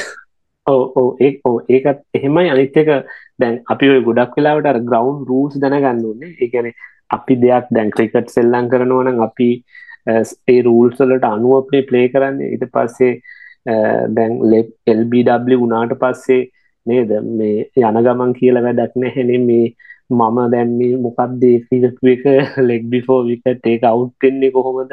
[0.67, 2.91] ඔව් ඔව් ඒක ඔව් ඒකත් එහෙමයි අනිත් එක
[3.39, 6.33] දැන් අපි ওই ගොඩක් වෙලාවට අර ග්‍රවුන්ඩ් රූල්ස් දැනගන්න ඕනේ.
[6.35, 6.75] ඒ කියන්නේ
[7.11, 9.51] අපි දෙයක් දැන් ක්‍රිකට් සෙල්ලම් කරනවා නම් අපි
[10.49, 12.51] ඒ රූල්ස් වලට අනුව අපේ ප්ලේ කරන්නේ.
[12.55, 13.13] ඊට පස්සේ
[14.17, 14.33] දැන්
[14.95, 16.43] LBW වුණාට පස්සේ
[16.87, 19.67] නේද මේ යන ගමන් කියලා වැඩක් නැහැනේ මේ
[20.11, 21.43] මම දැන් මේ මොකක්ද
[22.11, 22.27] ඒක
[22.69, 24.93] ලෙග් බිෆෝ විකට ඒක අවුට් වෙන්නේ කොහොමද?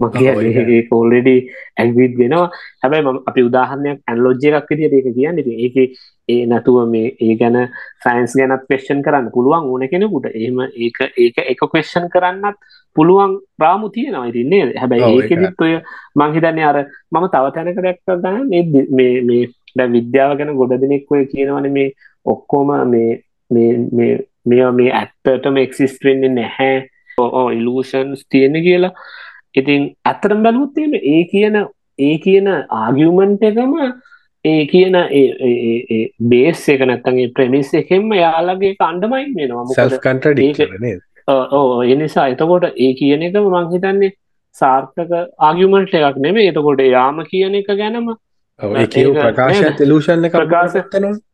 [0.00, 1.34] මගේ කෝල්ලෙඩි
[1.76, 2.50] ඇගවිත් වෙනවා.
[2.82, 5.76] හැබැයි අපි උදාහරණයක් ඇන්ලෝජ්ජ එකක් විදිට ඒක කියන්න ඒක
[6.28, 7.58] ඒ නැතුව මේ ඒ ගැන
[8.04, 10.30] සයින්ස් ගැනත් පේෂන් කරන්න පුළුවන් ඕන කෙනෙකුට.
[10.32, 12.58] එහෙම ඒක ඒක එක කේෂන් කරන්නත්
[12.96, 15.74] පුළුවන් ප්‍රාමු තියෙනවා ඉතින්නේ හැබැයි ඒකෙදිත් ඔය
[16.14, 16.78] මංහිතන්නේ අර
[17.12, 18.46] මම තව තැනක දැක්ක ගන්න.
[18.90, 19.44] මේ මේ
[19.76, 21.94] දැ විද්‍යාව ගැන ගොඩ දෙනෙක් ඔය කියනවන මේ
[22.26, 24.12] ඔක්කෝම මේ මේ
[24.52, 26.76] මේ මේ ඇත්තටම එක්සිස්ට වෙන්නේ නැහැ.
[27.18, 28.92] ඕ ඉලූෂන්ස් තියෙන කියලා.
[29.56, 31.56] ඉතින් ඇත්තරම් බැලුත්තේම ඒ කියන
[31.98, 32.48] ඒ කියන
[32.80, 33.74] ආගියමන්ට එකම
[34.44, 34.96] ඒ කියන
[36.32, 39.66] බේස් එක නැත්තගේ ප්‍රමිස් එකෙන්ම යාලගේ කණ්ඩමයින් වෙනවා.
[41.52, 44.14] ඕ එනිසා එතකොට ඒ කියන එක මං හිතන්නේ
[44.56, 45.12] සාර්ථක
[45.48, 48.12] ආගියමන්ට් එකක් නෙමේ එතකොට යාම කියන එක ගැනම
[49.18, 50.38] ප්‍රකාශ තෙලූෂන් එක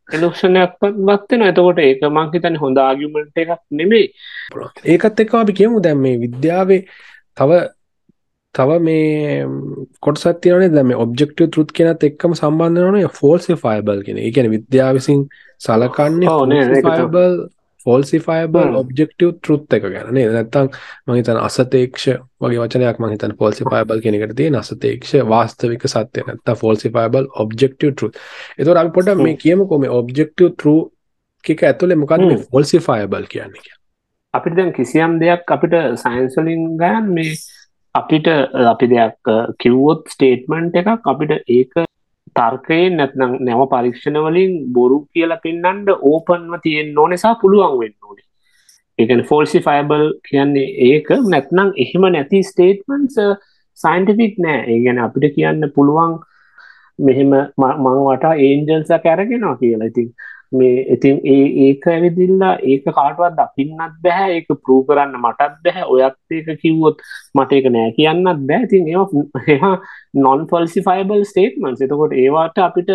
[0.09, 4.05] ප්‍රකාශතන එලක්ෂණයක් වත්වෙන එතකොට ඒක මං හිතන්න හොඳ ආගියමන්ට් එකක් නෙමේ
[4.85, 6.81] ඒකත් එක්වා අපි කියමු දැම් මේ විද්‍යාවේ
[7.37, 7.59] තව
[8.55, 9.45] තව මේ
[9.99, 15.27] කොටසත් තියනේ දැම ඔබ්ෙක්ටව තෘත් කෙනත් එක්කම සම්බන්ධ වන ෆෝල්සි ෆයිබල් කෙන එකන විද්‍යා විසින්
[15.61, 17.37] සලකන්නේ ෆයිබල්
[17.85, 20.71] ෆෝල්සිෆයිබල් ඔබ්ෙක්ටව තෘත් එක ගැන නැත්තං
[21.07, 22.07] මහිතන අසතේක්ෂ
[22.39, 28.21] වගේ වචනයක් මහිතන් ෆෝල්සිෆයිබල් කෙනෙකට තිය අසතේක්ෂ වාස්තවික සත්‍යය නැත්ත ෆෝල්සිෆයිබල් ඔබ්ෙක්ටව තෘත්
[28.57, 30.75] එතොට අපි පොට මේ කියමකොම ඔබ්ෙක්ටව තෘ
[31.43, 33.75] එක ඇතුලේ මොකද ෆෝල්සිෆයිබල් කියන්නේ?
[34.33, 37.35] අපිට දැන් කිසියම් දෙයක් අපිට සයින්සලින් ගයන් මේ
[37.95, 38.27] අපිට
[38.65, 41.85] අපි දෙයක් කිව්වොත් ස්ටේට්මන්ට් එකක් අපිට ඒක
[42.35, 48.25] තර්කයෙන් නැත්නම් නැම පරීක්ෂණ වලින් බොරු කියලා පෙන්වන්න ඕපන්ව තියෙන්න ඕනේ සහ පුළුවන් වෙන්න ඕනේ.
[48.99, 53.17] ඒ කියන්නේ ෆෝල්සිෆයබල් කියන්නේ ඒක නැත්නම් එහෙම නැති ස්ටේට්මන්ට්ස්
[53.77, 54.61] සයින්ටිෆික් නෑ.
[54.63, 56.15] ඒ කියන්නේ අපිට කියන්න පුළුවන්
[56.99, 59.91] මෙහෙම මං වටා ඒන්ජල්සක් අරගෙනවා කියලා.
[59.91, 60.09] ඉතින්
[60.51, 65.85] මේ ඉතින් ඒ ඒක ඇවිදිල්ලා ඒක කාටවත් දකින්නත් බැහැ ඒක ප්‍රූ කරන්න මටත් බැහැ.
[65.85, 67.05] ඔයත් ඒක කිව්වොත්
[67.35, 69.75] මට ඒක නෑ කියන්නත් බෑ ඉතින් ඒවා
[70.25, 72.91] නොන් ෆල්සිෆයිබල් ස්ටේට්මන්ස් එතකොට ඒවාට අපිට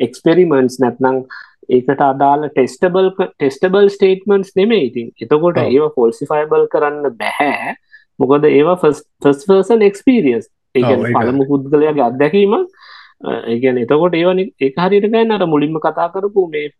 [0.00, 1.22] එක්ස්පෙරිමෙන්ට්ස් නැත්නම්
[1.70, 5.12] ඒකට අදාළ ටෙස්ටබල් ටෙස්ටබල් ස්ටේට්මන්ස් නෙමේ ඉතින්.
[5.20, 7.76] එතකොට ඒවා ෆොල්සිෆයිබල් කරන්න බැහැ.
[8.18, 12.54] මොකද ඒවා ෆස් පර්සන් එක්ස්පීරියස් ඒ පළමු පුද්ගලයාගේ අත්දැකීම.
[13.46, 16.70] ඒගැන එතකොට ඒවනි ඒ හරියට ගන්න අර මුලින්ම කතා කරපු මේ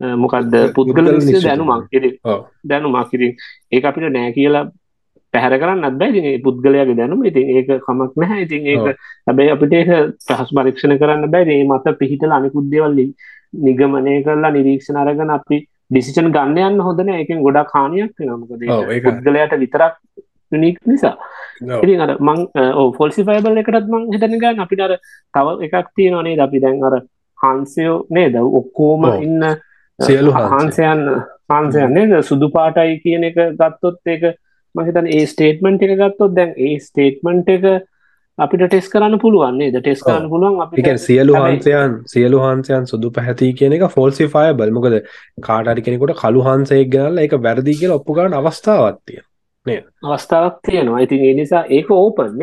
[0.00, 1.08] මොකක්ද පුද්ගල
[1.46, 1.88] දැනුමක්.
[2.64, 3.12] දැනුමක්.
[3.14, 3.32] ඉතින්
[3.72, 4.64] ඒ අපිට නෑ කියලා
[5.34, 7.24] පැහැර කරන්න ඉතින් පුද්ගලයාගේ දැනුම.
[7.24, 8.46] ඉතින් ඒක කමක් නැහැ.
[8.46, 9.90] ඉතින් ඒක හැබැයි අපිට ඒක
[10.28, 11.44] පහස් පරීක්ෂණ කරන්න බෑ.
[11.56, 12.96] ඒ මත පිහිටල අනිකුත් දේවල්
[13.66, 15.60] නිගමනය කරලා නිරීක්ෂණ අරගෙන අපි
[15.90, 17.20] ඩිසිෂන් ගන්න යන්න හොඳ නෑ.
[17.22, 18.40] ඒකෙන් ගොඩක් හානියක් වෙනවා.
[18.42, 19.94] මොකද පුද්ගලයාට විතරක්
[20.52, 21.16] නික් නිසා.
[21.62, 22.38] ඉතින් අර මං
[22.98, 24.94] ෆොල්සිෆයිබල් එකටත් මං හිතන ගන්න අපිට අර
[25.34, 27.02] තව එකක් තියෙනනේ අපි දැන් අර
[27.38, 28.34] හන්සයෝ නේද?
[28.60, 29.44] ඔක්කෝම ඉන්න
[30.00, 31.04] සියලු හන්සයන්
[31.50, 32.16] හන්සයන් නේද?
[32.22, 34.26] සුදු පාටයි කියන එක ගත්තොත් ඒක
[34.74, 37.66] මහිතන ඒ ස්ටේට්මන්ට් එක ගත්තොත් දැන් ඒ ස්ටේට්මන්ට් එක
[38.38, 39.78] අපිට ටෙස් කරන්න පුළුවන් නේද?
[39.78, 45.00] ටෙස් කරන්න පුළුවන් අපි සියලු හන්සයන් සියලු හන්සයන් සුදු පැහැති කියන එක ෆෝල්සිෆය බල්මකද
[45.42, 49.20] කාටරි කෙනෙකුට කළු හන්සයෙක් ගනල්ල එක වැරදි කියලා ඔප්පුගන්න අවස්ථාවත්තිය
[49.66, 52.38] අවස්ථාවක් තියෙනවා ඉතින් ඒ නිසා ඒක ඕපන්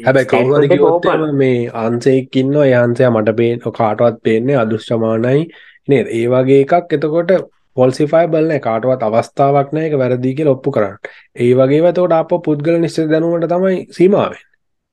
[0.00, 5.44] හැබැයි කවුරි මේ අන්සෙක්කින්න යහන්සය මට පේන කාටවත් පේන්නේ අදුෂ්්‍රමාණයි
[5.88, 7.34] නේ ඒ වගේ එකක් එතකොට
[7.76, 10.98] පොල්සිෆයි බලන කාටවත් අවස්ථාවක් නෑ එක වැරදික ඔප්පු කරන්න.
[11.36, 14.42] ඒ වගේ තකොට අප පුද්ගල නිශ්ච දැනුවට තමයි සීමාවෙන්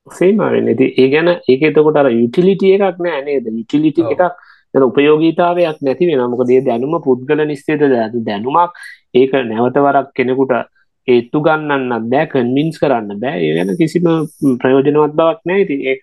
[0.07, 3.45] සේමාවෙන් ඇති ඒ ගැන ඒක එතකොට අර යුටිලිටිය එකක් නෑ නේද?
[3.53, 4.21] යුටිලිටි එකක්
[4.73, 7.81] දැන උපයෝගීතාවයක් නැති වෙන මොකද ඒ දැනුම පුද්ගල නිශ්චේත
[8.25, 8.71] දැනුමක්.
[9.13, 10.53] ඒක නැවතවරක් කෙනෙකුට
[11.07, 12.27] ඒත්තු ගන්නන්න බෑ.
[12.33, 13.37] කන්මින්ස් කරන්න බෑ.
[13.39, 14.07] ඒ ගැන කිසිම
[14.61, 15.61] ප්‍රයෝජනවත් බවක් නෑ.
[15.61, 16.01] ඉති ඒක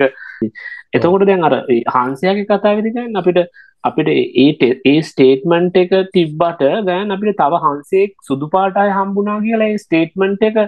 [0.93, 1.55] එතකොට දැන් අර
[1.89, 3.41] හාන්සයාගේ කතා විදිකන්න අපිට
[3.85, 10.43] අපිට ඒට ඒ ස්ටේට්මන්ට් එක තිබ්බට ගෑන් අපිට තව හන්සේක් සුදු පාටයි හම්බුනා කියලා ස්ටේට්මන්ට්
[10.43, 10.61] එක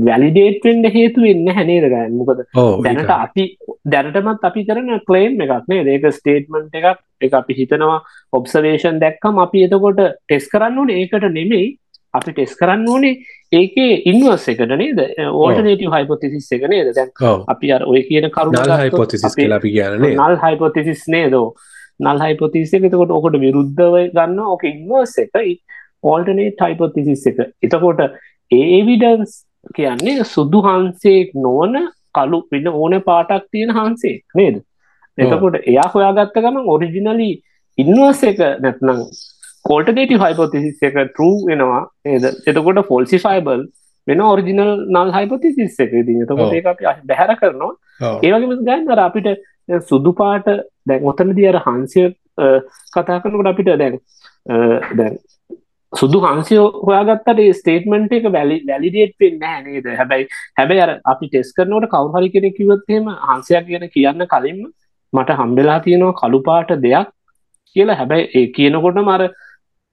[0.00, 2.42] වැලිඩේට්ෙන්ඩ හේතු වෙන්න හැනේද ගෑන් මොකද
[2.84, 3.44] දැනට අපි
[3.86, 8.00] දැනටමත් අපි කරන කලේම් එකක් නේ ඒක ස්ටේට්මන්ට් එකක් එක අපි හිතනවා
[8.32, 10.90] ඔබ්සවේෂන් දැක්කම අපි එතකොට ටෙස් කරන්න ඕන.
[10.92, 11.76] ඒකට නෙමෙයි
[12.14, 13.14] අපි ටෙස් කරන්න ඕනේ
[13.52, 15.00] ඒකේ ඉන්වස් එකට නේද?
[15.26, 16.92] ඕල්ටනේටව හයිපොතිසිස් එක නේද?
[16.94, 17.10] දැන්
[17.54, 19.26] අපි අර ඔය කියන කරුණ හයිපොතිසිස්
[19.58, 21.46] අපි කියන්නේ නල් හයිපොතිසිස් නේදෝ?
[22.00, 22.88] නල් හයිපොතිස එක.
[22.88, 25.38] එතකොට ඔකට විරුද්ධව ගන්න ඕක ඉන්වර්ස් එක.
[26.02, 27.40] ඕල්ටනේට් හයිපොතිසිස් එක.
[27.62, 28.04] එතකොට
[28.50, 29.40] ඒවිඩන්ස්
[29.76, 31.76] කියන්නේ සුදු හන්සේක් නොවන
[32.14, 34.62] කලු වෙන්න ඕන පාටක් තියෙන හන්සේ නේද?
[35.18, 37.30] එතකොට එයා හොයාගත්ත ගමන් ඔරිජිනලි
[37.78, 39.04] ඉන්වර්ස් එක නැත්නම්
[39.64, 43.62] කෝල්ටනේටි හයිපොතිසිස් එක ටරු වෙනවා ඒද එතකොට ෆොල්සිෆයිබල්
[44.06, 45.92] වෙන ඔරිජිනල් නල් හයිපොතිසිස් එක.
[46.08, 47.72] දී එතකොට ඒ අපි බැහැර කරනවා.
[48.26, 49.28] ඒවගේම ගන්න අර අපිට
[49.90, 50.48] සුදු පාට
[50.88, 52.08] දැන් ඔතනදී අර හන්සිය
[52.94, 54.00] කතා කරනකොට අපිට දැන්
[55.00, 55.18] දැන්
[55.92, 59.86] සුදු හන්සිය හොයාගත්තට ස්ටේට්මන්ට් එක වැලි වැලිඩේට් වෙන්නේ නැහැ නේද?
[60.00, 60.26] හැබැයි
[60.58, 64.60] හැබැයි අර අපි ටෙස්ට් කරනකොට කවුරු හරි කෙනෙක් කිව්වොත් එහෙම හන්සියක් ගැන කියන්න කලින්ම
[65.12, 67.08] මට හම්බෙලා තියෙනවා කළු පාට දෙයක්
[67.76, 67.98] කියලා.
[68.00, 69.22] හැබැයි ඒ කියනකොටම අර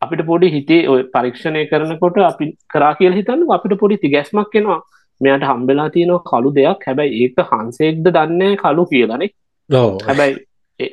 [0.02, 4.80] අපිට පොඩි හිතේ ඔය පරීක්ෂණය කරනකොට අපි කරා කියලා හිතන්න අපිට පොඩි තිගැස්මක් එනවා.
[5.22, 6.82] මෙයාට හම්බෙලා තියෙනවා කළු දෙයක්.
[6.88, 9.30] හැබැයි ඒක හන්සේක්ද දන්නේ කළු කියලානේ
[10.02, 10.36] හැබැයි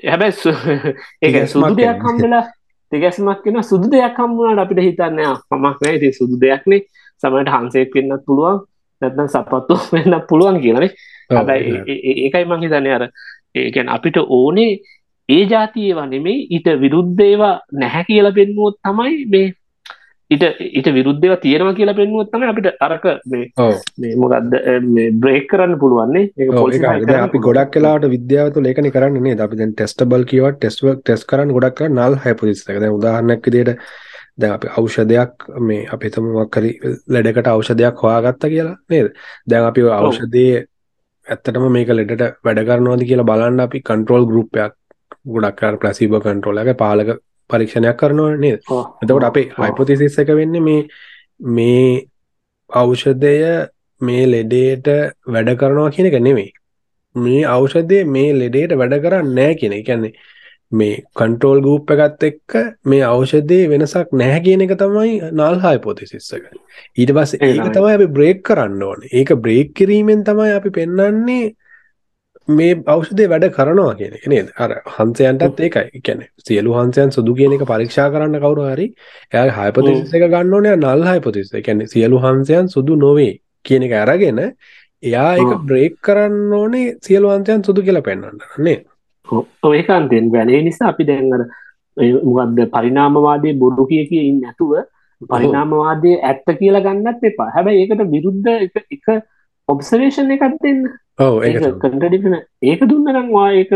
[0.05, 2.45] හැබැයි ඒ සුදු දෙයක් හම්බෙලා
[2.93, 5.21] තිගැස්මක් කෙන සුදු දෙයක් හම්බුණට අපිට හිතන්න
[5.53, 6.81] මමක් නෑ ඉති සුදු දෙයක්නේ
[7.23, 8.65] සමට හන්සේක් වෙන්නත් පුළුවන්.
[9.03, 10.91] නැත්නම් සපත්තු වෙන්න පුළුවන් කියලනේ
[11.31, 13.09] හැබැයි ඒකයි මං හිතන්න අර
[13.55, 14.71] ඒකැන් අපිට ඕනේ
[15.29, 19.47] ඒ ජාතියවා නෙමේ ඊට විරුද්ධ ඒවා නැහැ කියල පෙන්නුවොත් තමයි මේ
[20.31, 24.55] ඊට ඊට විරුද්ධව තියෙනවා කියලා පෙන්නුවත් තමයි අපිට අරක මේ මොකක්ද
[25.21, 29.37] බ්‍රේක් කරන්න පුළුවන්නේ අපි ගොඩක් වෙලාවට විද්‍යාව තුළ ඒකනේ කරන්නේ?
[29.47, 31.85] අපි දැන් ටෙස්ටබල් කියවට ටෙස්ට් ටෙස්ට් කරන්න ගොඩක්
[32.25, 32.81] hypothesis එක.
[32.81, 33.83] දැන් උදාහරණයක් විදිහට
[34.39, 36.71] දැන් අපි ඖෂධයක් මේ අපි හිතමු මොකක් හරි
[37.09, 39.13] ලෙඩකට ඖෂධයක් හොයාගත්තා කියලා නේද?
[39.47, 40.65] දැන් අපි ඖෂධයේ
[41.27, 44.65] ඇත්තටම මේක ලෙඩට වැඩ කරනවද කියලා බලන්න අපි කන්ට්‍රෝල් ගෲප්
[45.25, 47.13] එකක් ගොඩක් කරලා ප්ලාසිබෝ කන්ට්‍රෝල් එක පාලක
[47.51, 48.61] පරීක්ෂණයක් කරනවා නේද?
[49.03, 50.83] එතකොට අපේ හයිපොතීසිස් එක වෙන්නේ මේ
[51.41, 52.07] මේ
[52.71, 53.35] ඖෂධය
[54.01, 54.87] මේ ලෙඩේට
[55.27, 56.53] වැඩ කරනවා කියන එක නෙමෙයි.
[57.17, 59.87] මේ ඖෂධය මේ ලෙඩේට වැඩ කරන්නේ නැහැ කියන එක.
[59.87, 60.13] කියන්නේ
[60.73, 65.19] මේ කන්ට්‍රෝල් ගෲප් එකත් එක්ක මේ ඖෂධයේ වෙනසක් නැහැ කියන එක තමයි
[65.67, 66.49] hypothesis එක.
[66.99, 67.95] ඊට පස්සේ ඒ ඒක තමයි.
[67.95, 69.13] අපි බ්‍රේක් කරන්න ඕනේ.
[69.13, 71.55] ඒක බ්‍රේක් කිරීමෙන් තමයි අපි පෙන්වන්නේ
[72.49, 74.49] මේ ඖෂධය වැඩ කරනවා කියන එක නේද?
[74.57, 76.01] අර හංසයන්ටත් ඒකයි.
[76.01, 78.87] කියන්නේ සියලු හංසයන් සුදු කියන එක පරීක්ෂා කරන්න කවුරු හරි
[79.33, 81.55] එයාගේ hypothesis එක ගන්න ඕනේ null hypothesis.
[81.55, 84.41] ඒ කියන්නේ සියලු හංසයන් සුදු නොවේ කියන එක අරගෙන
[85.03, 85.53] එයා ඒක.
[85.65, 88.85] බ්‍රේක් කරන්න ඕනේ සියලු හංසයන් සුදු කියලා පෙන්වන්න නේද?
[89.63, 91.45] ඔය කාන්තෙන් වැලේ නිසා අපි දැන් අර
[91.97, 94.73] මොකද්ද පරිණාමවාදී බොරු කිය කිය ඉන්නේ නැතුව
[95.31, 97.49] පරිණාමවාදී ඇත්ත කියලා ගන්නත් එපා.
[97.57, 98.51] හැබැයි ඒකට විරුද්ධ
[98.97, 99.25] එක
[99.65, 100.87] එක ඔබ්සර්වේෂන් එකක් දෙන්න.
[101.19, 101.77] ඔව් ඒක ඒක.
[101.83, 103.73] කන්ට්‍රඩික්ෂන් ඒක නම් ඒක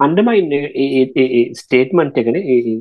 [0.00, 2.76] අන්ඩර්මයින් ඒ ඒ ඒ ස්ටේට්මන්ට් එකනේ ඒ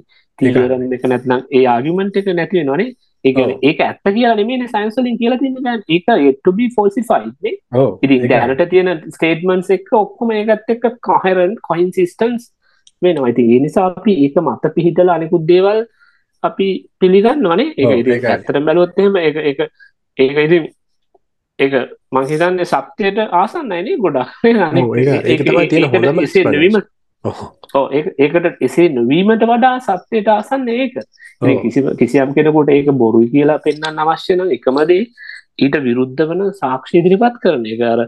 [0.97, 2.93] එක නැත්නම් ඒ ආගියුමන්ට් එක නැති වෙනවනේ.
[3.25, 7.33] ඒ කියන්නේ ඒක ඇත්ත කියලා නෙමෙයිනේ සයන්ස් වලින් කියලා තින්නේ ඒක it to be falsified
[7.41, 7.57] නේ.
[7.73, 8.29] ඔව් ඉතින් ඒකයි.
[8.29, 12.51] දැනට තියෙන ස්ටේට්මන්ට්ස් එක්ක ඔක්කොම ඒකත් එක්ක කොහෙරන්ට් කොයින්සිස්ටන්ස්
[13.01, 13.33] වෙනවා.
[13.33, 15.85] ඉතින් ඒ නිසා අපි ඒක මත පිහිටලා අනිකුත් දේවල්
[16.43, 16.69] අපි
[17.77, 18.27] ඒක ඒකයි.
[18.27, 19.59] ඇත්තටම බැලුවොත් එහෙම ඒක ඒක
[20.17, 20.69] ඒක ඉතින්
[21.61, 21.73] ඒක
[22.11, 24.29] මං හිතන්නේ සත්‍යයට ආසන්නයි නේ ගොඩක්.
[24.41, 24.59] තියෙන
[28.19, 30.95] ඒකට එසේ නොවීමට වඩා සත්‍යයට ආසන්න ඒක.
[31.63, 35.03] කිසිම කිසියම් කෙනෙකුට ඒක බොරුයි කියලා පෙන්වන්න අවශ්‍ය නම් එකම දේ
[35.65, 38.05] ඊට විරුද්ධ වන සාක්ෂි ඉදිරිපත් කරන එක අර.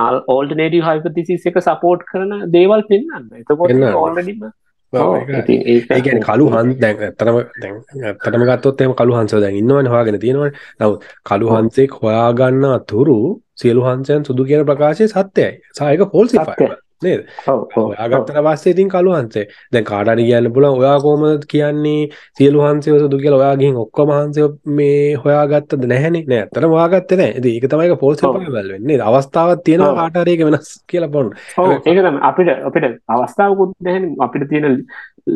[0.00, 3.74] නල් ඕල්ටනේටව හයිපතිසිස් එක සපෝට් කරන දේවල් පෙන්න්න එතකොට.
[4.02, 4.46] ඕල්ඩඩිම
[4.92, 5.56] ඔව්, ඒකයි.
[5.66, 10.20] ඒ කියන්නේ කළු හන්ස් දැන් ඇත්තටම දැන් ඇත්තටම ගත්තොත් එහෙම කළු හංසව දැන් ඉන්නවනේ හොයාගෙන
[10.20, 10.52] තියෙනවනේ.
[10.80, 11.56] නමුත් කළු ඔව්.
[11.56, 13.18] හංසෙක් හොයාගන්න අතුරු
[13.56, 15.50] සියලු හංසයන් සුදු කියන ප්‍රකාශය සත්‍යයි.
[15.76, 16.83] සහ ඒක falsified සත්‍යයි.
[17.02, 17.20] නේද?
[17.48, 19.44] ඔව් හොයාගත්තට පස්සේ ඉතින් කළු හංසය.
[19.72, 24.12] දැන් කාට හරි කියන්න පුළුවන් ඔයා කොහමද කියන්නේ සියලු හංසය සුදු කියලා ඔයා ගිහින් ඔක්කොම
[24.16, 26.24] හංසය මේ හොයාගත්තද නැහැනේ.
[26.28, 27.32] නෑ ඇත්තටම හොයාගත්තේ නෑ.
[27.38, 28.78] ඉතින් ඒක තමයි ඒක falsifiable වෙන්නේ.
[28.90, 29.02] නේද?
[29.08, 29.98] අවස්ථාවක් තියෙනවා ඔව්.
[30.00, 31.34] කාට හරි ඒක වෙනස් කියලා බලන්න.
[31.58, 34.86] ඔව් ඒක තමයි අපිට අපිට අවස්ථාවකුත් නැහැ අපිට තියෙන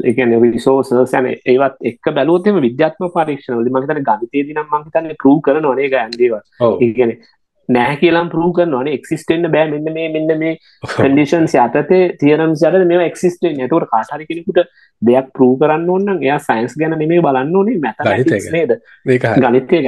[0.05, 4.69] ඒ කියන්නේ රිසෝර්සස් යන ඒවත් එක්ක බැලුවොත් එහෙම විද්‍යාත්මක පරීක්ෂණ වලදී මම හිතන්නේ ගණිතයේදී නම්
[4.69, 6.43] මම හිතන්නේ ප්‍රූව් කරනවා නේ ගෑන් දේවල්.
[6.83, 7.19] ඒ කියන්නේ
[7.69, 10.53] නැහැ කියලා ප්‍රූව් කරනවා නේ එක්සිස්ට් වෙන්න බෑ මෙන්න මේ මෙන්න මේ
[10.95, 13.67] කන්ඩිෂන්ස් යටතේ තියරම්ස් යටතේ මේවා එක්සිස්ට් වෙන්නේ.
[13.67, 14.63] ඒතකොට කාට හරි කෙනෙකුට
[15.03, 18.55] දෙයක් ප්‍රූව් කරන්න ඕන නම් එයා සයන්ස් ගැන නෙමෙයි බලන්න ඕනේ ගැන.
[18.57, 18.79] නේද?
[19.07, 19.43] ඒක හරි.
[19.45, 19.83] ගණිතය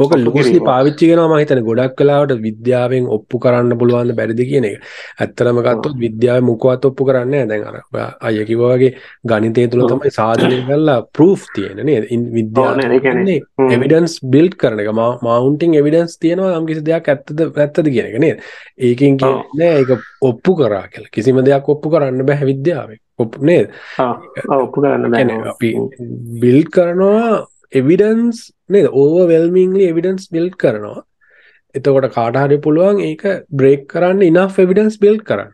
[0.00, 0.60] ඕක ලූස්ලි.
[0.68, 4.76] පාවිච්චි කරනවා මම හිතන්නේ ගොඩක් වෙලාවට විද්‍යාවෙන් ඔප්පු කරන්න පුළුවන් බැරිද කියන එක.
[5.20, 7.62] ඇත්තටම ගත්තොත් විද්‍යාවේ මොකවත් ඔප්පු කරන්නේ නැහැ.
[7.64, 8.92] දැන් අර අයියා කිව්වා වගේ
[9.30, 9.84] ගණිතය තුල.
[9.92, 12.08] තමයි සාධනය කරලා ප්‍රූෆ් තියෙන්නේ නේද?
[12.38, 13.38] විද්‍යාව කියන්නේ.
[13.76, 18.42] එවිඩන්ස් බිල්ඩ් කරන එක මවුන්ටින් එවිඩන්ස් තියෙනවා යම් කිසි දෙයක් ඇත්තද නැත්තද කියන එක නේද?
[18.88, 19.20] ඒකෙන්.
[19.22, 19.96] කියන්නේ ඒක
[20.30, 21.12] ඔප්පු කරා කියලා.
[21.12, 23.00] කිසිම දෙයක් ඔප්පු කරන්න බෑ විද්‍යාවෙන්.
[23.18, 23.72] ඔප්පු නේද?
[24.00, 25.72] ඔව් ඔප්පු කරන්න බෑ
[26.42, 28.86] බිල්ඩ් කරනවා එවිඩන්ස් නේද?
[28.92, 31.02] ඕවර්වෙල්මින්ලි එවිඩන්ස් බිල්ඩ් කරනවා.
[31.74, 35.52] එතකොට කාට හරි පුළුවන් ඒක බ්‍රේක් කරන්න ඉනෆ් එවිඩන්ස් බිල්ඩ් කරන්න.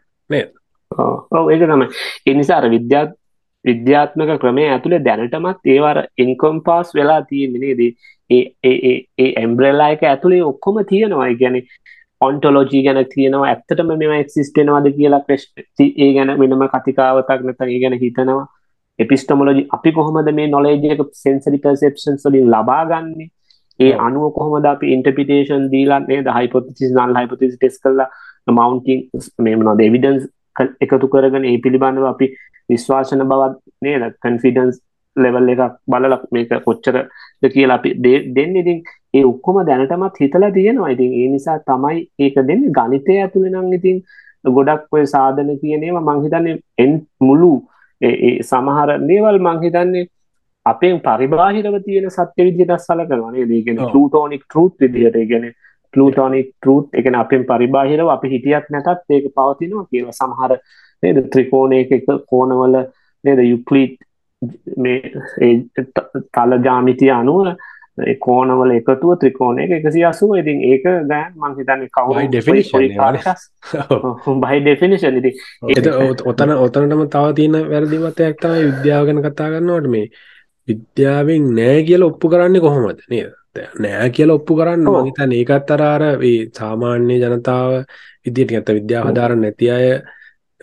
[1.33, 1.50] ඔව්.
[1.52, 1.88] ඒක තමයි.
[2.26, 3.04] ඒ නිසා අර විද්‍යා
[3.64, 7.81] විද්‍යාත්මක ක්‍රමය ඇතුලේ දැනටමත් ඒවර ඉන්කොම්පාස් වෙලා තියෙන්නේ නේද?
[8.31, 11.28] ඒ ඒ ඒ ඒ එම්බ්‍රෙලා එක ඇතුලේ ඔක්කොම තියෙනවා.
[11.28, 11.64] ඒ කියන්නේ
[12.20, 17.81] ඔන්ටොලොජි ගැන තියෙනවා ඇත්තටම මේවා එක්සිස්ට් වෙනවද කියලා ප්‍රශ්න ඒ ගැන වෙනම කතිකාවතක් නැත්නම් ඒ
[17.85, 18.46] ගැන හිතනවා.
[18.98, 23.28] එපිස්ටමොලොජි අපි කොහොමද මේ නොලෙජ් එක සෙන්සරි පර්සෙප්ෂන්ස් වලින් ලබා ගන්නෙ?
[23.80, 23.92] ඒ.
[23.98, 26.32] අනුව කොහොමද අපි ඉන්ටර්ප්‍රිටේෂන් දීලා නේද?
[26.38, 28.08] හයිපොතෙසිස් නල් හයිපොතෙසිස් ටෙස්ට් කරලා
[28.50, 29.00] මවුන්ටින්
[29.38, 30.28] මේ මොනවද එවිඩන්ස්
[30.80, 32.28] එකතු කරගෙන ඒ පිළිබඳව අපි
[32.68, 34.06] විශ්වාසන බවත් නේද?
[34.24, 34.84] කන්ෆිඩන්ස්
[35.16, 36.98] ලෙවල් එකක් බලලා මේක කොච්චරද
[37.54, 38.62] කියලා අපි දෙන්නේ.
[38.62, 38.78] ඉතින්
[39.14, 40.92] ඒ ඔක්කොම දැනටමත් හිතලා තියෙනවා.
[40.96, 42.74] ඉතින් ඒ නිසා තමයි ඒක දෙන්නේ.
[42.78, 43.98] ගණිතය ඇතුලේ නම් ඉතින්
[44.58, 46.88] ගොඩක් ඔය සාධන කියන ඒවා මං හිතන්නේ
[47.20, 47.50] මුළු
[48.00, 50.08] ඒ සමහර දේවල් මං හිතන්නේ
[50.66, 53.50] අපෙන් පරිබාහිරව තියෙන සත්‍ය විදිහට සලකනවා නේද?
[53.50, 53.92] ඒ කියන්නේ ඔව්.
[53.92, 55.16] ප්ලූටෝනික් ට්‍රූත් විදිහට.
[55.16, 55.54] ඒ කියන්නේ
[55.94, 60.58] ප්ලූටෝනික් ට්‍රූත් කියන්නේ අපෙන් පරිබාහිරව අපි හිතියත් නැතත් ඒක පවතිනවා කියලා සමහර
[61.02, 62.76] නේද ත්‍රිකෝණයක එක කෝණවල
[63.24, 63.96] නේද යුක්ලිඩ්
[64.76, 65.00] මේ
[66.34, 67.52] තල ජාමිතිය අනුව
[68.06, 71.88] ඒ කෝණවල එකතුව ත්‍රිකෝණයක 180 ඉතින් ඒක දැන් මං හිතන්නේ
[72.92, 73.22] ඒවානේ.
[74.42, 75.16] බයි ඩෙෆිනිෂන්
[76.02, 80.06] ඔත- ඔතන ඔතනටම තව තියෙන වැරදි මතයක් තමයි විද්‍යාව ගැන කතා කරනවට මේ
[80.68, 83.00] විද්‍යාවෙන් නෑ කියල ඔප්පු කරන්නේ කොහොමද?
[83.11, 83.32] නේද?
[83.80, 84.87] නෑ කියල ඔප්පු කරන්න.
[85.02, 86.02] මහිතන් ඒකත් අරාර
[86.52, 87.70] සාමාන්‍ය ජනතාව
[88.26, 89.87] විදිට ඇත විද්‍යාව හදාරන්න නැති අය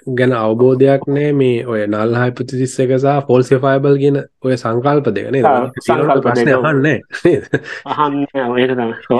[0.08, 5.32] ගැන අවබෝධයක් නෑ මේ ඔය නල් හයිපතිසිස් එක සහ ෆෝල්ස ෆයිබල් කියන ඔය සංකල්ප දෙක
[5.32, 5.46] නේද?
[5.46, 6.52] ආ, සංකල්ප ප්‍රශ්න.
[6.66, 6.98] අහන්නේ?
[7.86, 8.26] අහන්න